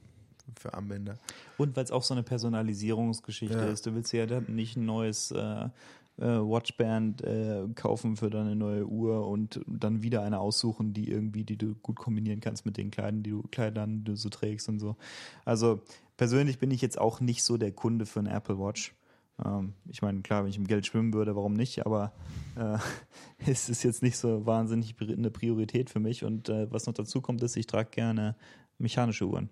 [0.59, 1.17] für Armbänder.
[1.57, 3.65] Und weil es auch so eine Personalisierungsgeschichte ja.
[3.65, 3.85] ist.
[3.85, 5.69] Du willst ja nicht ein neues äh,
[6.17, 11.43] äh, Watchband äh, kaufen für deine neue Uhr und dann wieder eine aussuchen, die irgendwie,
[11.43, 14.69] die du gut kombinieren kannst mit den Kleidern, die du Kleidern, die du so trägst
[14.69, 14.95] und so.
[15.45, 15.81] Also
[16.17, 18.95] persönlich bin ich jetzt auch nicht so der Kunde für eine Apple Watch.
[19.43, 21.85] Ähm, ich meine, klar, wenn ich im Geld schwimmen würde, warum nicht?
[21.85, 22.13] Aber
[22.55, 22.77] äh,
[23.49, 26.23] es ist jetzt nicht so wahnsinnig eine Priorität für mich.
[26.23, 28.35] Und äh, was noch dazu kommt, ist, ich trage gerne
[28.77, 29.49] mechanische Uhren.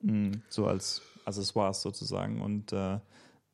[0.00, 2.40] Mhm, so als Accessoires sozusagen.
[2.40, 2.98] Und äh,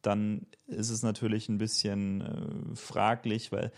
[0.03, 3.73] dann ist es natürlich ein bisschen äh, fraglich, weil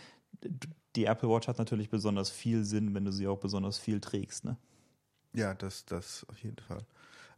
[0.97, 4.45] die Apple Watch hat natürlich besonders viel Sinn, wenn du sie auch besonders viel trägst,
[4.45, 4.57] ne?
[5.35, 6.85] Ja, das, das auf jeden Fall.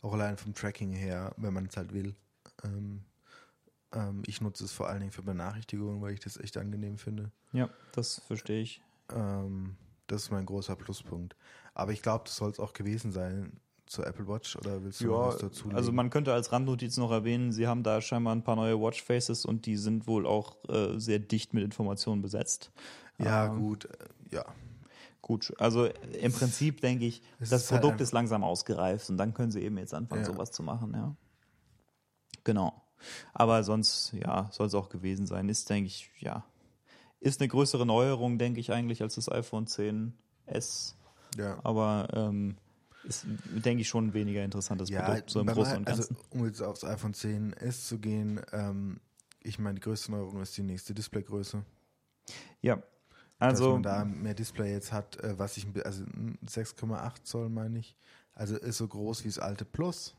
[0.03, 2.15] Auch allein vom Tracking her, wenn man es halt will.
[2.65, 3.05] Ähm,
[3.93, 7.31] ähm, ich nutze es vor allen Dingen für Benachrichtigungen, weil ich das echt angenehm finde.
[7.53, 8.83] Ja, das verstehe ich.
[9.11, 11.37] Ähm, das ist mein großer Pluspunkt.
[11.73, 15.13] Aber ich glaube, das soll es auch gewesen sein zur Apple Watch oder willst du
[15.13, 15.69] ja, was dazu?
[15.73, 19.45] Also man könnte als Randnotiz noch erwähnen, sie haben da scheinbar ein paar neue Watchfaces
[19.45, 22.71] und die sind wohl auch äh, sehr dicht mit Informationen besetzt.
[23.19, 23.89] Ja, ähm, gut,
[24.31, 24.45] ja.
[25.23, 29.17] Gut, also im Prinzip denke ich, es das ist Produkt halt ist langsam ausgereift und
[29.17, 30.27] dann können sie eben jetzt anfangen, ja.
[30.27, 31.17] sowas zu machen, ja.
[32.45, 32.83] Genau.
[33.33, 35.49] Aber sonst, ja, soll es auch gewesen sein.
[35.49, 36.45] Ist, denke ich, ja,
[37.21, 40.95] ist eine größere Neuerung, denke ich, eigentlich als das iPhone 10S.
[41.39, 41.59] Ja.
[41.65, 42.57] Aber ähm,
[43.05, 46.17] ist, denke ich, schon ein weniger interessantes ja, Produkt, so im Großen und Ganzen.
[46.17, 49.01] Also, um jetzt aufs iPhone 10s zu gehen, ähm,
[49.41, 51.63] ich meine, die größte Neuerung ist die nächste Displaygröße.
[52.63, 52.83] Ja,
[53.39, 53.65] also.
[53.65, 56.05] Dass man da mehr Display jetzt hat, äh, was ich, also
[56.47, 57.97] 6,8 Zoll meine ich.
[58.35, 60.15] Also ist so groß wie das alte Plus.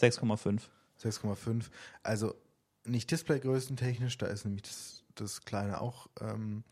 [0.00, 0.62] 6,5.
[1.00, 1.66] 6,5.
[2.02, 2.34] Also
[2.84, 6.64] nicht Displaygrößentechnisch, da ist nämlich das, das kleine auch ähm,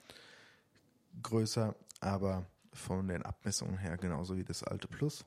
[1.23, 5.25] größer, aber von den Abmessungen her genauso wie das alte Plus.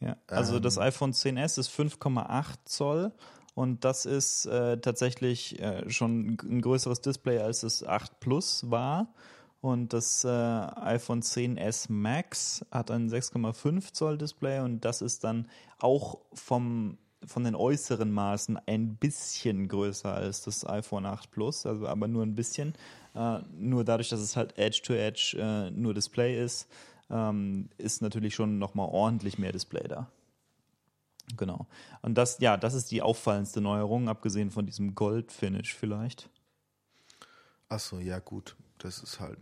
[0.00, 3.12] Ja, also ähm, das iPhone 10s ist 5,8 Zoll
[3.54, 9.14] und das ist äh, tatsächlich äh, schon ein größeres Display als das 8 Plus war.
[9.62, 15.48] Und das äh, iPhone 10s Max hat ein 6,5 Zoll Display und das ist dann
[15.78, 21.88] auch vom von den äußeren Maßen ein bisschen größer als das iPhone 8 Plus, also
[21.88, 22.74] aber nur ein bisschen.
[23.16, 26.68] Äh, nur dadurch, dass es halt Edge-to-Edge -Edge, äh, nur Display ist,
[27.08, 30.10] ähm, ist natürlich schon nochmal ordentlich mehr Display da.
[31.36, 31.66] Genau.
[32.02, 36.28] Und das, ja, das ist die auffallendste Neuerung, abgesehen von diesem Gold-Finish vielleicht.
[37.68, 38.54] Achso, ja, gut.
[38.78, 39.38] Das ist halt.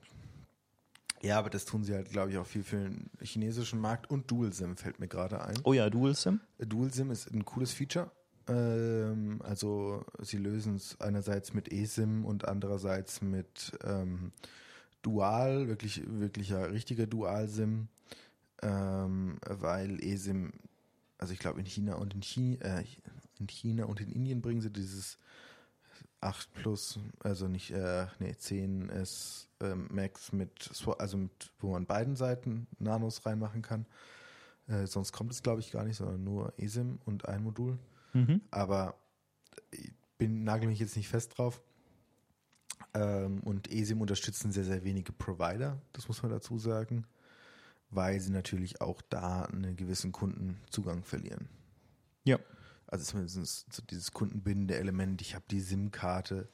[1.21, 4.31] Ja, aber das tun sie halt, glaube ich, auch viel für den chinesischen Markt und
[4.31, 5.57] Dual-SIM fällt mir gerade ein.
[5.65, 6.41] Oh ja, Dual-SIM?
[6.59, 8.11] Dual-SIM ist ein cooles Feature.
[8.49, 14.33] Ähm, also, sie lösen es einerseits mit eSIM und andererseits mit ähm,
[15.03, 17.89] Dual, wirklich, wirklicher, richtiger Dual-SIM,
[18.63, 20.53] ähm, weil eSIM
[21.19, 22.85] also ich glaube in China und in China, äh,
[23.39, 25.19] in China und in Indien bringen sie dieses
[26.21, 32.17] 8 Plus, also nicht, äh, nee, 10S äh, Max mit, also mit, wo man beiden
[32.17, 33.87] Seiten Nanos reinmachen kann.
[34.67, 37.79] Äh, sonst kommt es, glaube ich, gar nicht, sondern nur eSIM und ein Modul.
[38.15, 38.41] Mhm.
[38.51, 38.95] Aber
[39.71, 41.63] ich bin, nagel mich jetzt nicht fest drauf.
[42.95, 47.07] Ähm, und eSIM unterstützen sehr, sehr wenige Provider, das muss man dazu sagen
[47.95, 51.49] weil sie natürlich auch da einen gewissen Kundenzugang verlieren.
[52.25, 52.39] Ja.
[52.87, 56.49] Also zumindest so dieses kundenbindende Element, ich habe die SIM-Karte.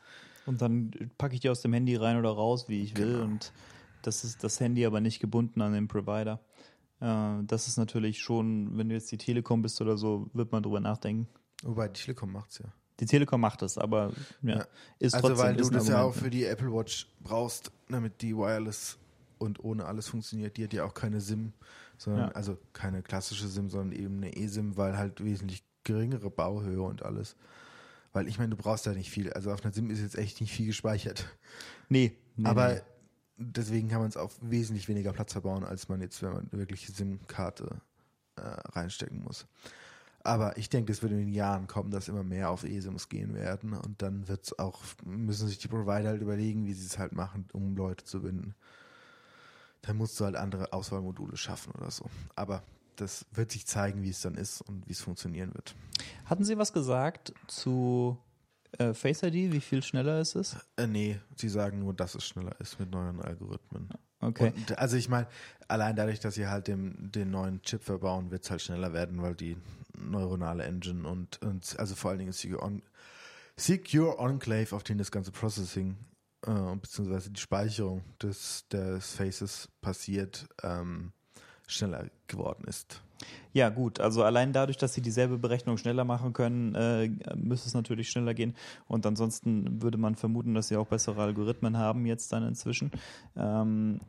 [0.47, 3.15] Und dann packe ich die aus dem Handy rein oder raus, wie ich will.
[3.15, 3.25] Genau.
[3.25, 3.53] Und
[4.03, 6.41] das ist das Handy aber nicht gebunden an den Provider.
[7.01, 10.63] Äh, das ist natürlich schon, wenn du jetzt die Telekom bist oder so, wird man
[10.63, 11.29] drüber nachdenken.
[11.63, 12.73] Wobei die Telekom macht es ja.
[13.01, 14.67] Die Telekom macht es, aber ja, ja.
[14.99, 15.47] ist also trotzdem.
[15.47, 18.99] Also weil du das ja auch für die Apple Watch brauchst, damit die Wireless
[19.39, 20.57] und ohne alles funktioniert.
[20.59, 21.55] Die hat ja auch keine SIM,
[21.97, 22.35] sondern ja.
[22.35, 27.37] also keine klassische SIM, sondern eben eine eSIM, weil halt wesentlich geringere Bauhöhe und alles.
[28.13, 29.33] Weil ich meine, du brauchst da nicht viel.
[29.33, 31.27] Also auf einer SIM ist jetzt echt nicht viel gespeichert.
[31.89, 32.19] Nee.
[32.37, 32.81] nee Aber nee.
[33.39, 36.87] deswegen kann man es auf wesentlich weniger Platz verbauen, als man jetzt, wenn man wirklich
[36.87, 37.81] SIM-Karte
[38.37, 39.47] äh, reinstecken muss.
[40.23, 43.35] Aber ich denke, es wird in den Jahren kommen, dass immer mehr auf eSIMs gehen
[43.35, 47.13] werden und dann wird's auch, müssen sich die Provider halt überlegen, wie sie es halt
[47.13, 48.55] machen, um Leute zu binden
[49.83, 52.07] dann musst du halt andere Auswahlmodule schaffen oder so.
[52.35, 52.63] Aber
[52.97, 55.75] das wird sich zeigen, wie es dann ist und wie es funktionieren wird.
[56.27, 58.19] Hatten Sie was gesagt zu
[58.79, 60.57] äh, Face ID, wie viel schneller es ist?
[60.77, 63.89] Äh, nee, Sie sagen nur, dass es schneller ist mit neuen Algorithmen.
[64.21, 64.53] Okay.
[64.55, 65.27] Und, also ich meine,
[65.67, 69.23] allein dadurch, dass sie halt den, den neuen Chip verbauen, wird es halt schneller werden,
[69.23, 69.57] weil die
[70.01, 72.83] neuronale Engine und, und also vor allen Dingen Secure, On
[73.57, 75.97] Secure Enclave, auf den das ganze Processing
[76.47, 81.13] äh, beziehungsweise die Speicherung des, des Faces passiert, ähm,
[81.67, 83.03] schneller geworden ist.
[83.53, 84.01] Ja, gut.
[84.01, 88.33] Also allein dadurch, dass sie dieselbe Berechnung schneller machen können, äh, müsste es natürlich schneller
[88.33, 88.55] gehen.
[88.89, 92.91] Und ansonsten würde man vermuten, dass sie auch bessere Algorithmen haben jetzt dann inzwischen.
[93.37, 94.01] Ähm,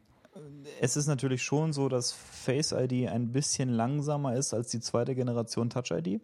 [0.79, 5.15] es ist natürlich schon so, dass Face ID ein bisschen langsamer ist als die zweite
[5.15, 6.21] Generation Touch ID.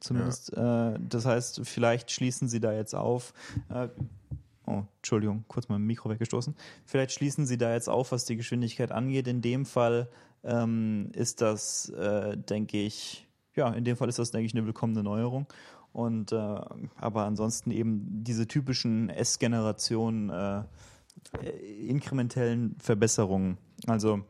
[0.00, 0.94] Zumindest, ja.
[0.94, 3.34] äh, das heißt, vielleicht schließen sie da jetzt auf.
[3.68, 3.88] Äh,
[4.66, 6.54] Oh, Entschuldigung, kurz mal ein Mikro weggestoßen.
[6.84, 9.26] Vielleicht schließen Sie da jetzt auf, was die Geschwindigkeit angeht.
[9.26, 10.08] In dem Fall
[10.44, 14.66] ähm, ist das, äh, denke ich, ja, in dem Fall ist das, denke ich, eine
[14.66, 15.48] willkommene Neuerung.
[15.92, 20.62] Und äh, aber ansonsten eben diese typischen S-Generation äh,
[21.88, 23.58] inkrementellen Verbesserungen.
[23.86, 24.22] Also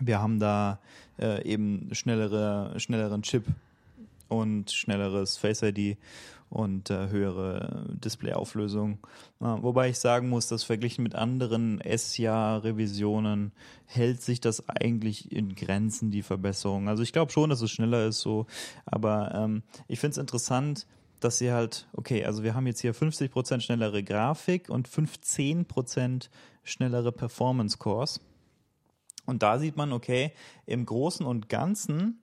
[0.00, 0.80] wir haben da
[1.18, 3.44] äh, eben schnellere, schnelleren Chip
[4.28, 5.98] und schnelleres Face ID
[6.52, 8.98] und äh, höhere Displayauflösung.
[9.40, 13.52] Äh, wobei ich sagen muss, dass verglichen mit anderen S-Jahr-Revisionen
[13.86, 16.88] hält sich das eigentlich in Grenzen, die Verbesserung.
[16.88, 18.46] Also ich glaube schon, dass es schneller ist so,
[18.84, 20.86] aber ähm, ich finde es interessant,
[21.24, 26.28] dass sie halt, okay, also wir haben jetzt hier 50% schnellere Grafik und 15%
[26.64, 28.20] schnellere Performance-Cores.
[29.26, 30.32] Und da sieht man, okay,
[30.66, 32.22] im Großen und Ganzen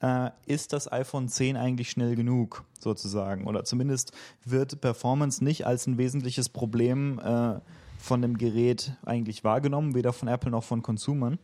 [0.00, 3.46] äh, ist das iPhone 10 eigentlich schnell genug, sozusagen.
[3.46, 4.12] Oder zumindest
[4.44, 7.60] wird Performance nicht als ein wesentliches Problem äh,
[7.98, 11.38] von dem Gerät eigentlich wahrgenommen, weder von Apple noch von Consumern.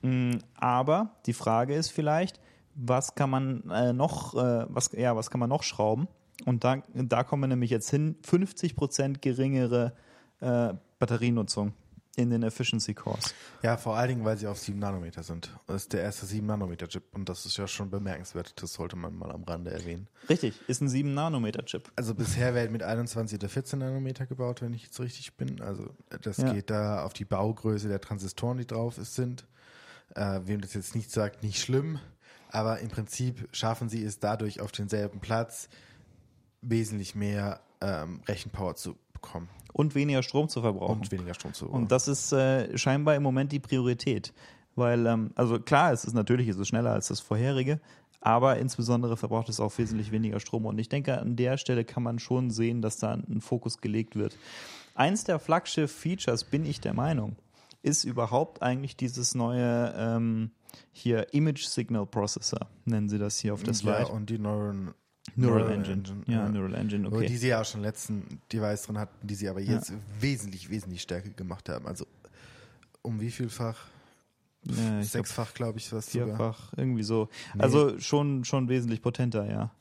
[0.00, 2.40] Mm, aber die Frage ist vielleicht,
[2.74, 6.08] was kann man äh, noch, äh, was, ja, was kann man noch schrauben?
[6.44, 9.92] Und da, da kommen wir nämlich jetzt hin, 50% geringere
[10.40, 11.72] äh, Batterienutzung
[12.16, 13.34] in den Efficiency Cores.
[13.62, 15.50] Ja, vor allen Dingen, weil sie auf 7 Nanometer sind.
[15.66, 18.60] Das ist der erste 7 Nanometer Chip und das ist ja schon bemerkenswert.
[18.62, 20.08] Das sollte man mal am Rande erwähnen.
[20.28, 21.90] Richtig, ist ein 7 Nanometer Chip.
[21.96, 25.62] Also bisher werden mit 21 oder 14 Nanometer gebaut, wenn ich jetzt richtig bin.
[25.62, 25.88] Also
[26.20, 26.52] das ja.
[26.52, 29.46] geht da auf die Baugröße der Transistoren, die drauf sind.
[30.14, 31.98] Äh, wem das jetzt nicht sagt, nicht schlimm.
[32.50, 35.70] Aber im Prinzip schaffen sie es dadurch auf denselben Platz
[36.62, 39.48] wesentlich mehr ähm, Rechenpower zu bekommen.
[39.72, 41.00] Und weniger Strom zu verbrauchen.
[41.00, 41.82] Und weniger Strom zu verbrauchen.
[41.82, 44.32] Und das ist äh, scheinbar im Moment die Priorität.
[44.74, 47.80] Weil, ähm, also klar, es ist natürlich, es ist schneller als das vorherige,
[48.20, 50.66] aber insbesondere verbraucht es auch wesentlich weniger Strom.
[50.66, 54.16] Und ich denke, an der Stelle kann man schon sehen, dass da ein Fokus gelegt
[54.16, 54.36] wird.
[54.94, 57.36] Eins der Flaggschiff-Features, bin ich der Meinung,
[57.82, 60.52] ist überhaupt eigentlich dieses neue ähm,
[60.92, 63.98] hier Image Signal Processor, nennen sie das hier auf der Slide.
[64.00, 64.94] Ja, und die Neuron,
[65.36, 66.02] Neural, Engine.
[66.26, 67.26] Ja, Neural Engine, okay.
[67.26, 69.96] Die sie ja auch schon letzten Device drin hatten, die sie aber jetzt ja.
[70.20, 71.86] wesentlich, wesentlich stärker gemacht haben.
[71.86, 72.06] Also
[73.02, 73.78] um wie vielfach?
[74.64, 76.78] Ja, Sechsfach, glaube ich, was Vierfach, sogar.
[76.78, 77.28] irgendwie so.
[77.54, 77.62] Nee.
[77.62, 79.72] Also schon, schon wesentlich potenter, ja.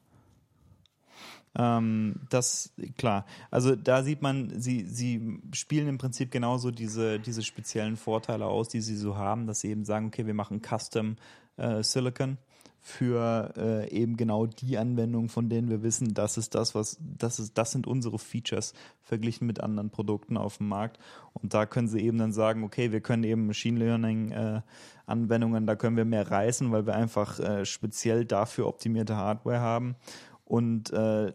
[1.53, 3.25] Ähm, das, klar.
[3.51, 8.69] Also da sieht man, sie, sie spielen im Prinzip genauso diese, diese speziellen Vorteile aus,
[8.69, 11.17] die sie so haben, dass sie eben sagen, okay, wir machen Custom
[11.57, 12.37] äh, Silicon
[12.83, 17.37] für äh, eben genau die Anwendung, von denen wir wissen, das ist das, was, das
[17.37, 20.97] ist, das sind unsere Features verglichen mit anderen Produkten auf dem Markt.
[21.33, 24.61] Und da können sie eben dann sagen, okay, wir können eben Machine Learning äh,
[25.05, 29.95] Anwendungen, da können wir mehr reißen, weil wir einfach äh, speziell dafür optimierte Hardware haben.
[30.43, 31.33] Und äh,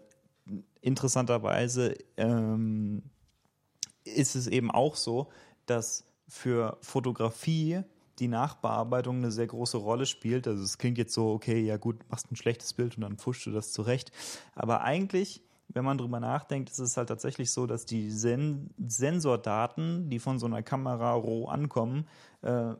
[0.81, 3.05] interessanterweise ähm,
[4.03, 5.29] ist es eben auch so,
[5.67, 7.85] dass für Fotografie
[8.19, 10.47] die Nachbearbeitung eine sehr große Rolle spielt.
[10.47, 13.47] Also es klingt jetzt so, okay, ja gut, machst ein schlechtes Bild und dann pfuschst
[13.47, 14.13] du das zurecht.
[14.55, 20.09] Aber eigentlich, wenn man drüber nachdenkt, ist es halt tatsächlich so, dass die Sen Sensordaten,
[20.09, 22.07] die von so einer Kamera roh ankommen,
[22.43, 22.75] äh,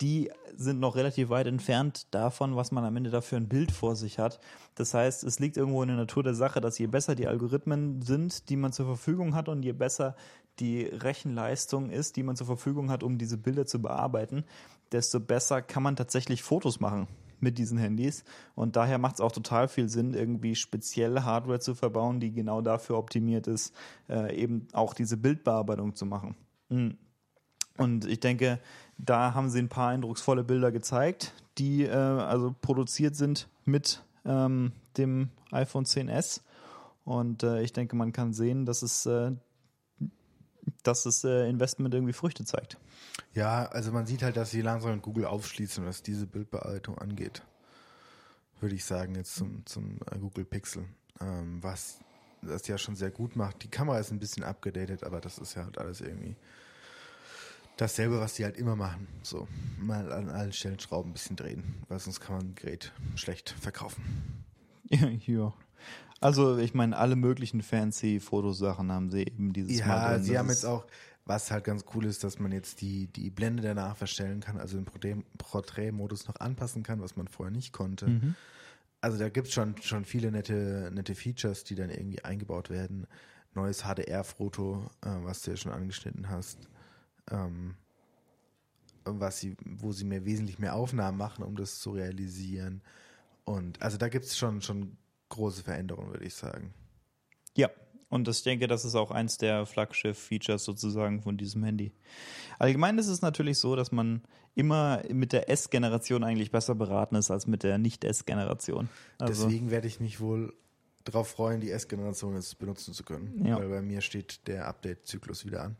[0.00, 3.96] die sind noch relativ weit entfernt davon, was man am Ende dafür ein Bild vor
[3.96, 4.40] sich hat.
[4.74, 8.02] Das heißt, es liegt irgendwo in der Natur der Sache, dass je besser die Algorithmen
[8.02, 10.14] sind, die man zur Verfügung hat und je besser
[10.58, 14.44] die Rechenleistung ist, die man zur Verfügung hat, um diese Bilder zu bearbeiten,
[14.92, 17.08] desto besser kann man tatsächlich Fotos machen
[17.40, 18.24] mit diesen Handys.
[18.54, 22.60] Und daher macht es auch total viel Sinn, irgendwie spezielle Hardware zu verbauen, die genau
[22.60, 23.74] dafür optimiert ist,
[24.08, 26.34] äh, eben auch diese Bildbearbeitung zu machen.
[26.68, 26.96] Mhm.
[27.76, 28.58] Und ich denke,
[28.96, 34.72] da haben sie ein paar eindrucksvolle Bilder gezeigt, die äh, also produziert sind mit ähm,
[34.96, 36.40] dem iPhone 10s.
[37.04, 39.32] Und äh, ich denke, man kann sehen, dass es äh,
[40.82, 42.78] dass das äh, Investment irgendwie Früchte zeigt.
[43.34, 47.42] Ja, also man sieht halt, dass sie langsam in Google aufschließen, was diese Bildbearbeitung angeht.
[48.60, 50.84] Würde ich sagen, jetzt zum, zum äh, Google Pixel.
[51.20, 51.98] Ähm, was
[52.42, 53.62] das ja schon sehr gut macht.
[53.62, 56.36] Die Kamera ist ein bisschen abgedatet, aber das ist ja halt alles irgendwie
[57.76, 59.06] dasselbe, was die halt immer machen.
[59.22, 59.48] So,
[59.78, 63.50] mal an allen Stellen Schrauben ein bisschen drehen, weil sonst kann man ein Gerät schlecht
[63.60, 64.44] verkaufen.
[64.90, 65.52] ja.
[66.20, 70.12] Also ich meine, alle möglichen fancy Fotosachen haben sie eben dieses ja, Mal.
[70.12, 70.86] Ja, sie haben jetzt auch,
[71.24, 74.80] was halt ganz cool ist, dass man jetzt die, die Blende danach verstellen kann, also
[74.80, 78.06] den Porträtmodus noch anpassen kann, was man vorher nicht konnte.
[78.06, 78.34] Mhm.
[79.00, 83.06] Also da gibt es schon, schon viele nette, nette Features, die dann irgendwie eingebaut werden.
[83.54, 86.68] Neues HDR-Foto, äh, was du ja schon angeschnitten hast.
[87.30, 87.74] Ähm,
[89.04, 92.82] was sie, wo sie mir wesentlich mehr Aufnahmen machen, um das zu realisieren.
[93.44, 94.96] Und also da gibt es schon, schon
[95.28, 96.74] große Veränderung, würde ich sagen.
[97.56, 97.70] Ja,
[98.08, 101.92] und ich denke, das ist auch eins der Flaggschiff-Features sozusagen von diesem Handy.
[102.58, 104.22] Allgemein ist es natürlich so, dass man
[104.54, 108.88] immer mit der S-Generation eigentlich besser beraten ist als mit der Nicht-S-Generation.
[109.18, 110.54] Also Deswegen werde ich mich wohl
[111.04, 113.44] darauf freuen, die S-Generation jetzt benutzen zu können.
[113.44, 113.58] Ja.
[113.58, 115.76] Weil bei mir steht der Update-Zyklus wieder an.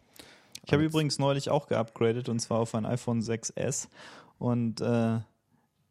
[0.64, 3.88] Ich habe übrigens neulich auch geupgradet und zwar auf ein iPhone 6S.
[4.38, 5.20] Und äh,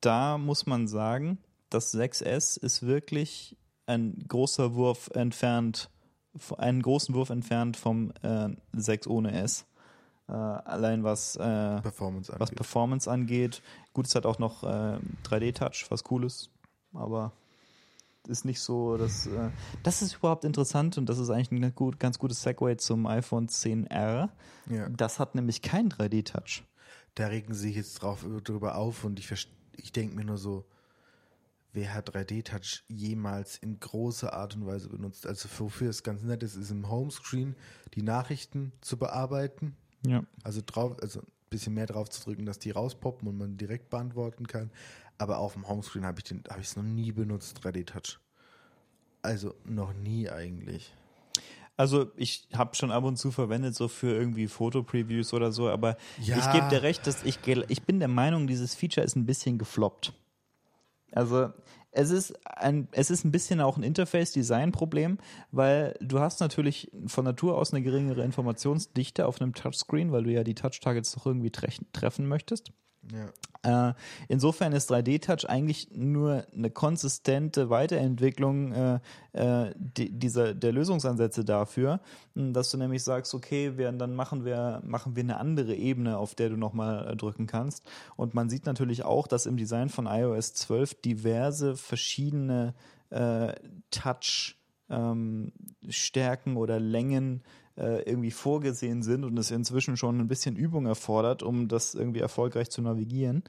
[0.01, 1.37] da muss man sagen,
[1.75, 5.89] das 6S ist wirklich ein großer Wurf entfernt,
[6.57, 9.65] einen großen Wurf entfernt vom äh, 6 ohne S.
[10.27, 13.61] Äh, allein was, äh, Performance was Performance angeht.
[13.93, 16.49] Gut, es hat auch noch 3D-Touch, äh, was cool ist,
[16.93, 17.33] aber
[18.27, 19.51] ist nicht so, dass äh,
[19.83, 23.47] das ist überhaupt interessant und das ist eigentlich ein gut, ganz gutes Segway zum iPhone
[23.47, 24.29] 10R.
[24.69, 24.89] Ja.
[24.89, 26.63] Das hat nämlich keinen 3D-Touch.
[27.13, 29.31] Da regen sie sich jetzt drauf drüber auf und ich,
[29.75, 30.65] ich denke mir nur so,
[31.75, 35.27] wer hat 3D-Touch jemals in großer Art und Weise benutzt?
[35.27, 37.55] Also wofür es ganz nett ist, ist im Homescreen
[37.93, 39.75] die Nachrichten zu bearbeiten.
[40.05, 40.23] Ja.
[40.43, 43.89] Also drauf, also ein bisschen mehr drauf zu drücken, dass die rauspoppen und man direkt
[43.89, 44.71] beantworten kann.
[45.17, 48.19] Aber auf dem Homescreen habe ich den, habe ich es noch nie benutzt, 3D-Touch.
[49.21, 50.93] Also noch nie eigentlich.
[51.77, 55.97] Also ich habe schon ab und zu verwendet, so für irgendwie Foto-Previews oder so, aber
[56.21, 56.37] ja.
[56.37, 59.57] ich gebe dir recht, dass ich, ich bin der Meinung, dieses Feature ist ein bisschen
[59.57, 60.13] gefloppt.
[61.15, 61.49] Also
[61.91, 65.17] es ist ein, es ist ein bisschen auch ein Interface-Design-Problem,
[65.51, 70.31] weil du hast natürlich von Natur aus eine geringere Informationsdichte auf einem Touchscreen, weil du
[70.31, 72.73] ja die Touch-Targets doch irgendwie tre treffen möchtest.
[73.11, 73.89] Ja.
[73.89, 73.93] Äh,
[74.27, 78.99] insofern ist 3D-Touch eigentlich nur eine konsistente Weiterentwicklung äh,
[79.33, 81.99] äh, die, dieser, der Lösungsansätze dafür,
[82.35, 86.17] mh, dass du nämlich sagst, okay, wir, dann machen wir, machen wir eine andere Ebene,
[86.17, 87.83] auf der du nochmal äh, drücken kannst.
[88.15, 92.73] Und man sieht natürlich auch, dass im Design von iOS 12 diverse verschiedene
[93.09, 93.53] äh,
[93.91, 94.57] Touch-
[94.89, 95.51] ähm,
[95.89, 97.41] Stärken oder Längen
[97.77, 102.21] äh, irgendwie vorgesehen sind und es inzwischen schon ein bisschen Übung erfordert, um das irgendwie
[102.21, 103.43] erfolgreich zu navigieren.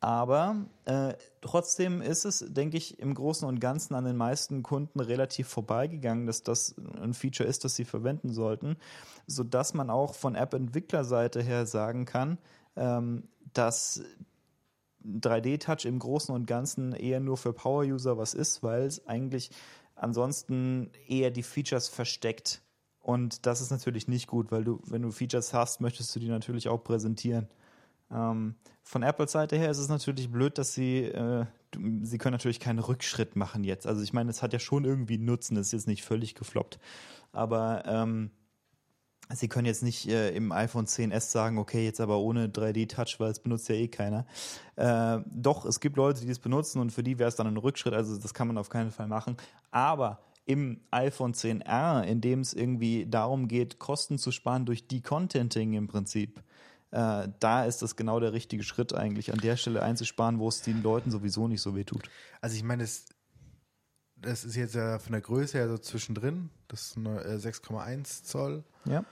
[0.00, 5.00] Aber äh, trotzdem ist es, denke ich, im Großen und Ganzen an den meisten Kunden
[5.00, 8.76] relativ vorbeigegangen, dass das ein Feature ist, das sie verwenden sollten,
[9.26, 12.38] sodass man auch von App-Entwicklerseite her sagen kann,
[12.76, 14.02] ähm, dass
[15.04, 19.50] 3D-Touch im Großen und Ganzen eher nur für Power-User was ist, weil es eigentlich
[19.94, 22.60] ansonsten eher die Features versteckt.
[23.06, 26.26] Und das ist natürlich nicht gut, weil du, wenn du Features hast, möchtest du die
[26.26, 27.46] natürlich auch präsentieren.
[28.10, 31.46] Ähm, von Apples Seite her ist es natürlich blöd, dass sie, äh,
[32.02, 33.86] sie können natürlich keinen Rückschritt machen jetzt.
[33.86, 36.80] Also ich meine, es hat ja schon irgendwie Nutzen, es ist jetzt nicht völlig gefloppt.
[37.30, 38.32] Aber ähm,
[39.34, 43.30] Sie können jetzt nicht äh, im iPhone 10s sagen, okay, jetzt aber ohne 3D-Touch, weil
[43.30, 44.24] es benutzt ja eh keiner.
[44.76, 47.56] Äh, doch, es gibt Leute, die das benutzen und für die wäre es dann ein
[47.56, 49.36] Rückschritt, also das kann man auf keinen Fall machen.
[49.72, 55.74] Aber im iPhone 10R, in dem es irgendwie darum geht, Kosten zu sparen durch Decontenting
[55.74, 56.42] im Prinzip,
[56.92, 60.62] äh, da ist das genau der richtige Schritt eigentlich, an der Stelle einzusparen, wo es
[60.62, 62.08] den Leuten sowieso nicht so weh tut.
[62.40, 63.06] Also ich meine, das,
[64.16, 66.50] das ist jetzt ja von der Größe her so zwischendrin.
[66.68, 68.62] Das ist eine, äh, 6,1 Zoll.
[68.84, 69.04] Ja.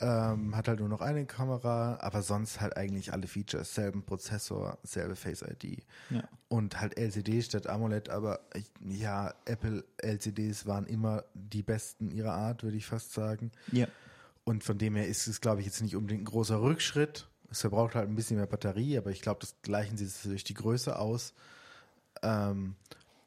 [0.00, 3.74] Ähm, hat halt nur noch eine Kamera, aber sonst halt eigentlich alle Features.
[3.74, 5.84] Selben Prozessor, selbe Face ID.
[6.10, 6.24] Ja.
[6.48, 12.32] Und halt LCD statt AMOLED, aber ich, ja, Apple LCDs waren immer die besten ihrer
[12.32, 13.52] Art, würde ich fast sagen.
[13.70, 13.86] Ja.
[14.44, 17.28] Und von dem her ist es, glaube ich, jetzt nicht unbedingt ein großer Rückschritt.
[17.50, 20.54] Es verbraucht halt ein bisschen mehr Batterie, aber ich glaube, das gleichen sie durch die
[20.54, 21.34] Größe aus.
[22.22, 22.74] Ähm,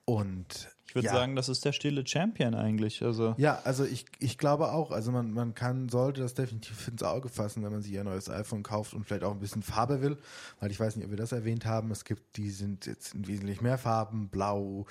[0.07, 1.13] und Ich würde ja.
[1.13, 3.03] sagen, das ist der stille Champion eigentlich.
[3.03, 7.03] Also Ja, also ich, ich glaube auch, also man, man kann, sollte das definitiv ins
[7.03, 10.01] Auge fassen, wenn man sich ein neues iPhone kauft und vielleicht auch ein bisschen Farbe
[10.01, 10.17] will,
[10.61, 13.27] weil ich weiß nicht, ob wir das erwähnt haben, es gibt, die sind jetzt in
[13.27, 14.85] wesentlich mehr Farben, blau,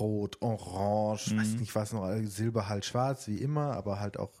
[0.00, 4.32] rot, orange, weiß nicht was noch, Silber halt schwarz, wie immer, aber halt auch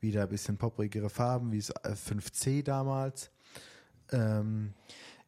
[0.00, 3.30] wieder ein bisschen poprigere Farben, wie es äh, 5C damals.
[4.10, 4.74] Ähm,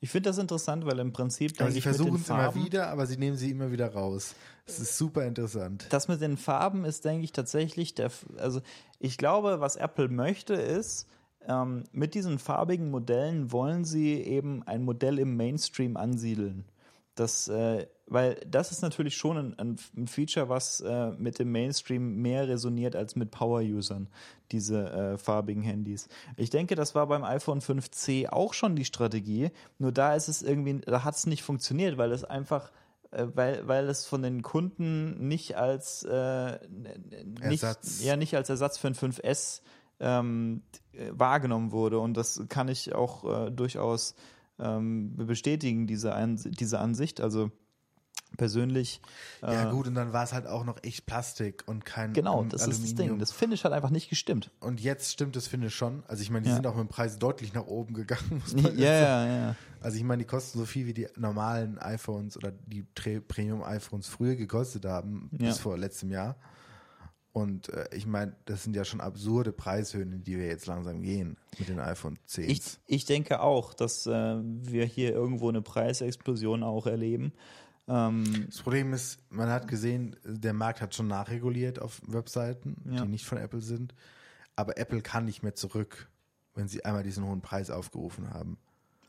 [0.00, 3.06] ich finde das interessant, weil im Prinzip aber denke sie versuchen es immer wieder, aber
[3.06, 4.34] sie nehmen sie immer wieder raus.
[4.66, 5.86] Es ist super interessant.
[5.90, 8.10] Das mit den Farben ist, denke ich, tatsächlich der.
[8.38, 8.62] Also,
[8.98, 11.06] ich glaube, was Apple möchte, ist,
[11.46, 16.64] ähm, mit diesen farbigen Modellen wollen sie eben ein Modell im Mainstream ansiedeln.
[17.20, 21.52] Das, äh, weil das ist natürlich schon ein, ein, ein Feature, was äh, mit dem
[21.52, 24.08] Mainstream mehr resoniert als mit Power-Usern,
[24.52, 26.08] diese äh, farbigen Handys.
[26.38, 30.40] Ich denke, das war beim iPhone 5C auch schon die Strategie, nur da ist es
[30.42, 32.72] irgendwie, da hat es nicht funktioniert, weil es einfach
[33.10, 38.02] äh, weil, weil es von den Kunden nicht als äh, nicht, Ersatz.
[38.02, 39.60] ja nicht als Ersatz für ein 5S
[39.98, 40.62] ähm,
[40.92, 44.14] äh, wahrgenommen wurde und das kann ich auch äh, durchaus
[44.60, 47.50] ähm, bestätigen diese Ans diese Ansicht also
[48.36, 49.00] persönlich
[49.42, 52.44] Ja äh, gut, und dann war es halt auch noch echt Plastik und kein genau
[52.44, 53.18] das ist das Ding Aluminium.
[53.18, 56.04] das Finish hat einfach nicht gestimmt Und jetzt stimmt das, finde ich schon.
[56.06, 56.54] Also ich meine, die Ja.
[56.54, 58.22] sind auch mit dem Preis deutlich nach oben gegangen.
[58.44, 59.30] Muss ja man jetzt ja sagen.
[59.32, 64.06] ja Also ich meine, die kosten so viel wie die normalen iPhones oder die Premium-iPhones
[64.06, 65.48] früher gekostet haben, Ja.
[65.48, 66.36] bis vor letztem Jahr.
[67.32, 71.00] Und äh, ich meine, das sind ja schon absurde Preishöhen, in die wir jetzt langsam
[71.02, 72.50] gehen mit den iPhone 10.
[72.50, 74.10] Ich, ich denke auch, dass äh,
[74.42, 77.32] wir hier irgendwo eine Preisexplosion auch erleben.
[77.86, 83.02] Ähm, das Problem ist, man hat gesehen, der Markt hat schon nachreguliert auf Webseiten, Ja.
[83.02, 83.94] die nicht von Apple sind.
[84.56, 86.08] Aber Apple kann nicht mehr zurück,
[86.54, 88.58] wenn sie einmal diesen hohen Preis aufgerufen haben.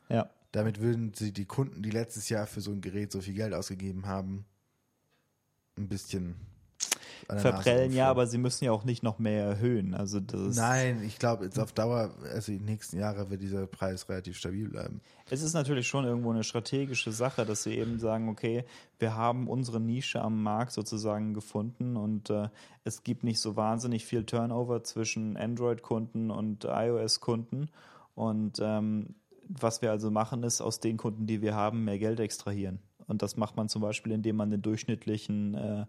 [0.08, 0.30] ja.
[0.52, 3.54] Damit würden sie die Kunden, die letztes Jahr für so ein Gerät so viel Geld
[3.54, 4.44] ausgegeben haben,
[5.78, 6.36] ein bisschen
[7.28, 9.94] Verprellen ja, aber sie müssen ja auch nicht noch mehr erhöhen.
[9.94, 14.08] Also das Nein, ich glaube, jetzt auf Dauer, also die nächsten Jahre wird dieser Preis
[14.08, 15.00] relativ stabil bleiben.
[15.30, 18.64] Es ist natürlich schon irgendwo eine strategische Sache, dass sie eben sagen, okay,
[18.98, 22.48] wir haben unsere Nische am Markt sozusagen gefunden und äh,
[22.84, 27.70] es gibt nicht so wahnsinnig viel Turnover zwischen Android-Kunden und iOS-Kunden.
[28.14, 29.14] Und ähm,
[29.48, 32.80] was wir also machen, ist aus den Kunden, die wir haben, mehr Geld extrahieren.
[33.06, 35.86] Und das macht man zum Beispiel, indem man den durchschnittlichen äh,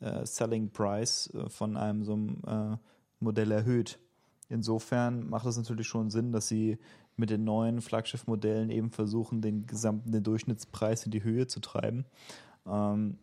[0.00, 2.76] äh, Selling Price äh, von einem so einem äh,
[3.20, 3.98] Modell erhöht.
[4.48, 6.78] Insofern macht es natürlich schon Sinn, dass sie
[7.16, 12.04] mit den neuen Flaggschiff-Modellen eben versuchen, den gesamten den Durchschnittspreis in die Höhe zu treiben.
[12.66, 13.18] Ähm,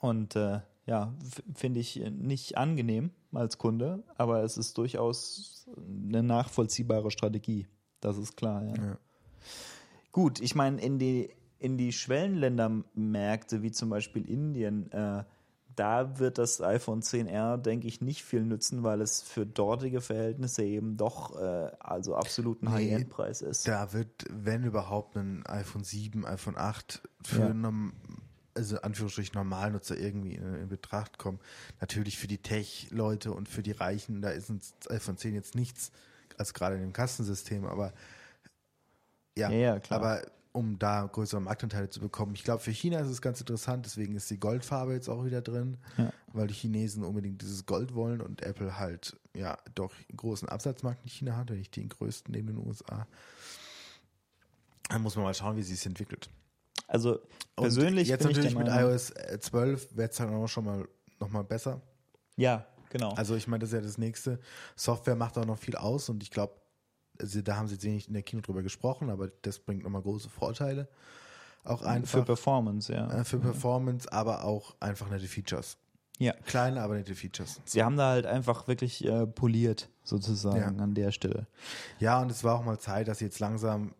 [0.00, 1.14] und äh, ja,
[1.54, 7.66] finde ich nicht angenehm als Kunde, aber es ist durchaus eine nachvollziehbare Strategie.
[8.00, 8.64] Das ist klar.
[8.64, 8.74] Ja.
[8.74, 8.98] Ja.
[10.12, 15.24] Gut, ich meine, in die, in die Schwellenländermärkte, wie zum Beispiel Indien, äh,
[15.76, 20.62] da wird das iPhone 10R, denke ich, nicht viel nützen, weil es für dortige Verhältnisse
[20.64, 23.66] eben doch äh, also absolut ein Nee, High-End-Preis ist.
[23.68, 27.54] Da wird, wenn überhaupt, ein iPhone 7, iPhone 8 für Ja.
[27.54, 27.92] norm-
[28.56, 31.40] also Anführungsstrich Normalnutzer irgendwie in, in Betracht kommen.
[31.80, 34.60] Natürlich für die Tech-Leute und für die Reichen, da ist ein
[34.90, 35.90] iPhone 10 jetzt nichts,
[36.38, 37.92] als gerade in dem Kastensystem, aber
[39.36, 40.00] ja, Ja, ja, klar.
[40.00, 40.22] aber
[40.54, 42.34] um da größere Marktanteile zu bekommen.
[42.36, 45.42] Ich glaube, für China ist es ganz interessant, deswegen ist die Goldfarbe jetzt auch wieder
[45.42, 46.12] drin, Ja.
[46.32, 51.02] weil die Chinesen unbedingt dieses Gold wollen und Apple halt ja doch einen großen Absatzmarkt
[51.02, 53.08] in China hat, wenn nicht den größten neben den USA.
[54.88, 56.30] Dann muss man mal schauen, wie sie es entwickelt.
[56.86, 57.14] Also
[57.56, 60.86] Und persönlich jetzt ich der natürlich mit iOS 12 wird es dann auch schon mal
[61.18, 61.80] noch mal besser.
[62.36, 63.10] Ja, genau.
[63.14, 64.38] Also ich meine, das ist ja das nächste.
[64.76, 66.54] Software macht auch noch viel aus und ich glaube,
[67.20, 70.02] also da haben sie jetzt wenig in der Kino drüber gesprochen, aber das bringt nochmal
[70.02, 70.88] große Vorteile.
[71.64, 73.08] Auch einfach für Performance, ja.
[73.10, 75.78] äh, für Performance, aber auch einfach nette Features.
[76.18, 76.32] ja.
[76.44, 77.60] Kleine, aber nette Features.
[77.64, 80.82] Sie haben da halt einfach wirklich äh, poliert, sozusagen, Ja.
[80.82, 81.46] an der Stelle.
[81.98, 83.94] Ja, und es war auch mal Zeit, dass sie jetzt langsam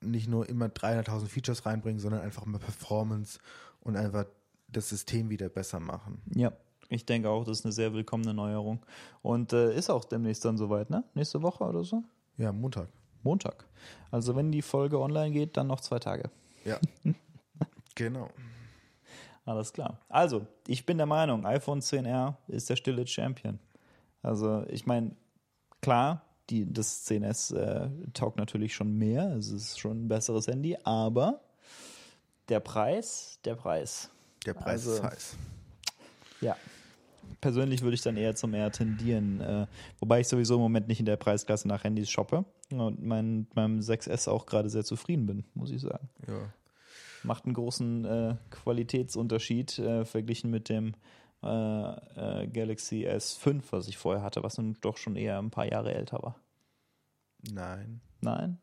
[0.00, 3.38] nicht nur immer 300.000 Features reinbringen, sondern einfach mal Performance
[3.80, 4.24] und einfach
[4.68, 6.22] das System wieder besser machen.
[6.34, 6.52] Ja,
[6.88, 8.84] ich denke auch, das ist eine sehr willkommene Neuerung.
[9.22, 11.04] Und äh, ist auch demnächst dann soweit, ne?
[11.14, 12.02] Nächste Woche oder so?
[12.36, 12.88] Ja, Montag.
[13.22, 13.64] Montag.
[14.10, 16.30] Also wenn die Folge online geht, dann noch zwei Tage.
[16.64, 16.78] Ja.
[17.94, 18.28] genau.
[19.46, 19.98] Alles klar.
[20.08, 23.58] Also, ich bin der Meinung, iPhone 10R ist der stille Champion.
[24.22, 25.14] Also, ich meine,
[25.82, 29.32] klar, die, das 10S äh, taugt natürlich schon mehr.
[29.36, 31.40] Es ist schon ein besseres Handy, aber
[32.48, 34.10] der Preis, der Preis.
[34.46, 35.36] Der Preis Also- ist heiß.
[36.40, 36.56] Ja.
[37.44, 39.38] Persönlich würde ich dann eher zum R tendieren.
[39.42, 39.66] Äh,
[39.98, 43.80] wobei ich sowieso im Moment nicht in der Preisklasse nach Handys shoppe und mein, meinem
[43.80, 46.08] 6S auch gerade sehr zufrieden bin, muss ich sagen.
[46.26, 46.50] Ja.
[47.22, 50.94] Macht einen großen äh, Qualitätsunterschied äh, verglichen mit dem
[51.42, 55.70] äh, äh, Galaxy S5, was ich vorher hatte, was nun doch schon eher ein paar
[55.70, 56.40] Jahre älter war.
[57.52, 58.56] Nein, Nein?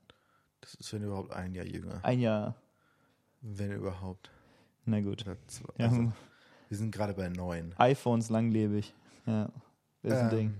[0.62, 2.00] das ist wenn überhaupt ein Jahr jünger.
[2.04, 2.56] Ein Jahr.
[3.42, 4.32] Wenn überhaupt.
[4.86, 5.24] Na gut.
[5.46, 5.72] Zwei.
[5.78, 6.12] Ja, Also,
[6.72, 7.74] wir sind gerade bei neun.
[7.78, 8.94] iPhones langlebig.
[9.26, 9.52] Ja.
[10.04, 10.54] Ist ein Ähm, Ding.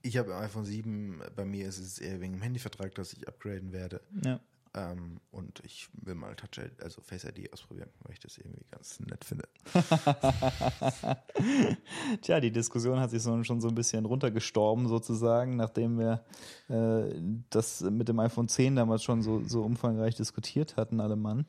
[0.00, 3.28] Ich habe ein iPhone 7, bei mir ist es eher wegen dem Handyvertrag, dass ich
[3.28, 4.00] upgraden werde.
[4.24, 4.40] Ja.
[4.74, 8.64] Ähm, und ich will mal Touch ID, also Face ID ausprobieren, weil ich das irgendwie
[8.70, 9.46] ganz nett finde.
[12.22, 16.24] Tja, die Diskussion hat sich so, schon so ein bisschen runtergestorben, sozusagen, nachdem wir
[16.68, 17.14] äh,
[17.50, 21.46] das mit dem iPhone 10 damals schon so, so umfangreich diskutiert hatten, alle Mann.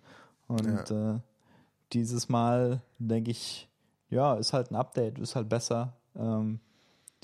[0.47, 1.19] Und äh,
[1.93, 3.69] dieses Mal denke ich,
[4.09, 5.93] ja, ist halt ein Update, ist halt besser.
[6.15, 6.59] Ähm,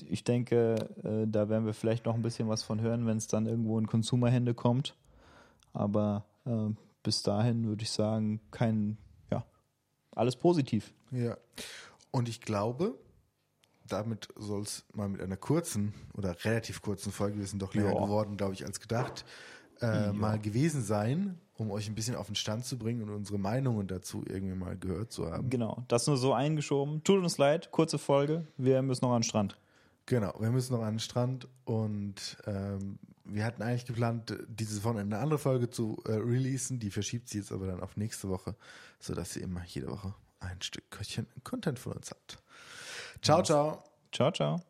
[0.08, 3.26] ich denke, äh, da werden wir vielleicht noch ein bisschen was von hören, wenn es
[3.26, 4.96] dann irgendwo in Consumerhände kommt.
[5.72, 6.70] Aber äh,
[7.02, 8.96] bis dahin würde ich sagen, kein,
[9.30, 9.44] ja,
[10.12, 10.92] alles positiv.
[11.10, 11.36] Ja.
[12.10, 12.94] Und ich glaube,
[13.86, 17.94] damit soll es mal mit einer kurzen oder relativ kurzen Folge, wir sind doch länger
[17.94, 18.04] Ja.
[18.04, 19.24] geworden, glaube ich, als gedacht,
[19.80, 23.38] äh, mal gewesen sein, um euch ein bisschen auf den Stand zu bringen und unsere
[23.38, 25.50] Meinungen dazu irgendwie mal gehört zu haben.
[25.50, 27.04] Genau, das nur so eingeschoben.
[27.04, 28.46] Tut uns leid, kurze Folge.
[28.56, 29.58] Wir müssen noch an den Strand.
[30.06, 35.16] Genau, wir müssen noch an den Strand und ähm, wir hatten eigentlich geplant, dieses Wochenende
[35.16, 36.80] eine andere Folge zu äh, releasen.
[36.80, 38.56] Die verschiebt sie jetzt aber dann auf nächste Woche,
[38.98, 42.38] sodass ihr immer jede Woche ein Stück Köchchen Content von uns habt.
[43.20, 43.84] Ciao, ciao.
[44.10, 44.69] Ciao, ciao.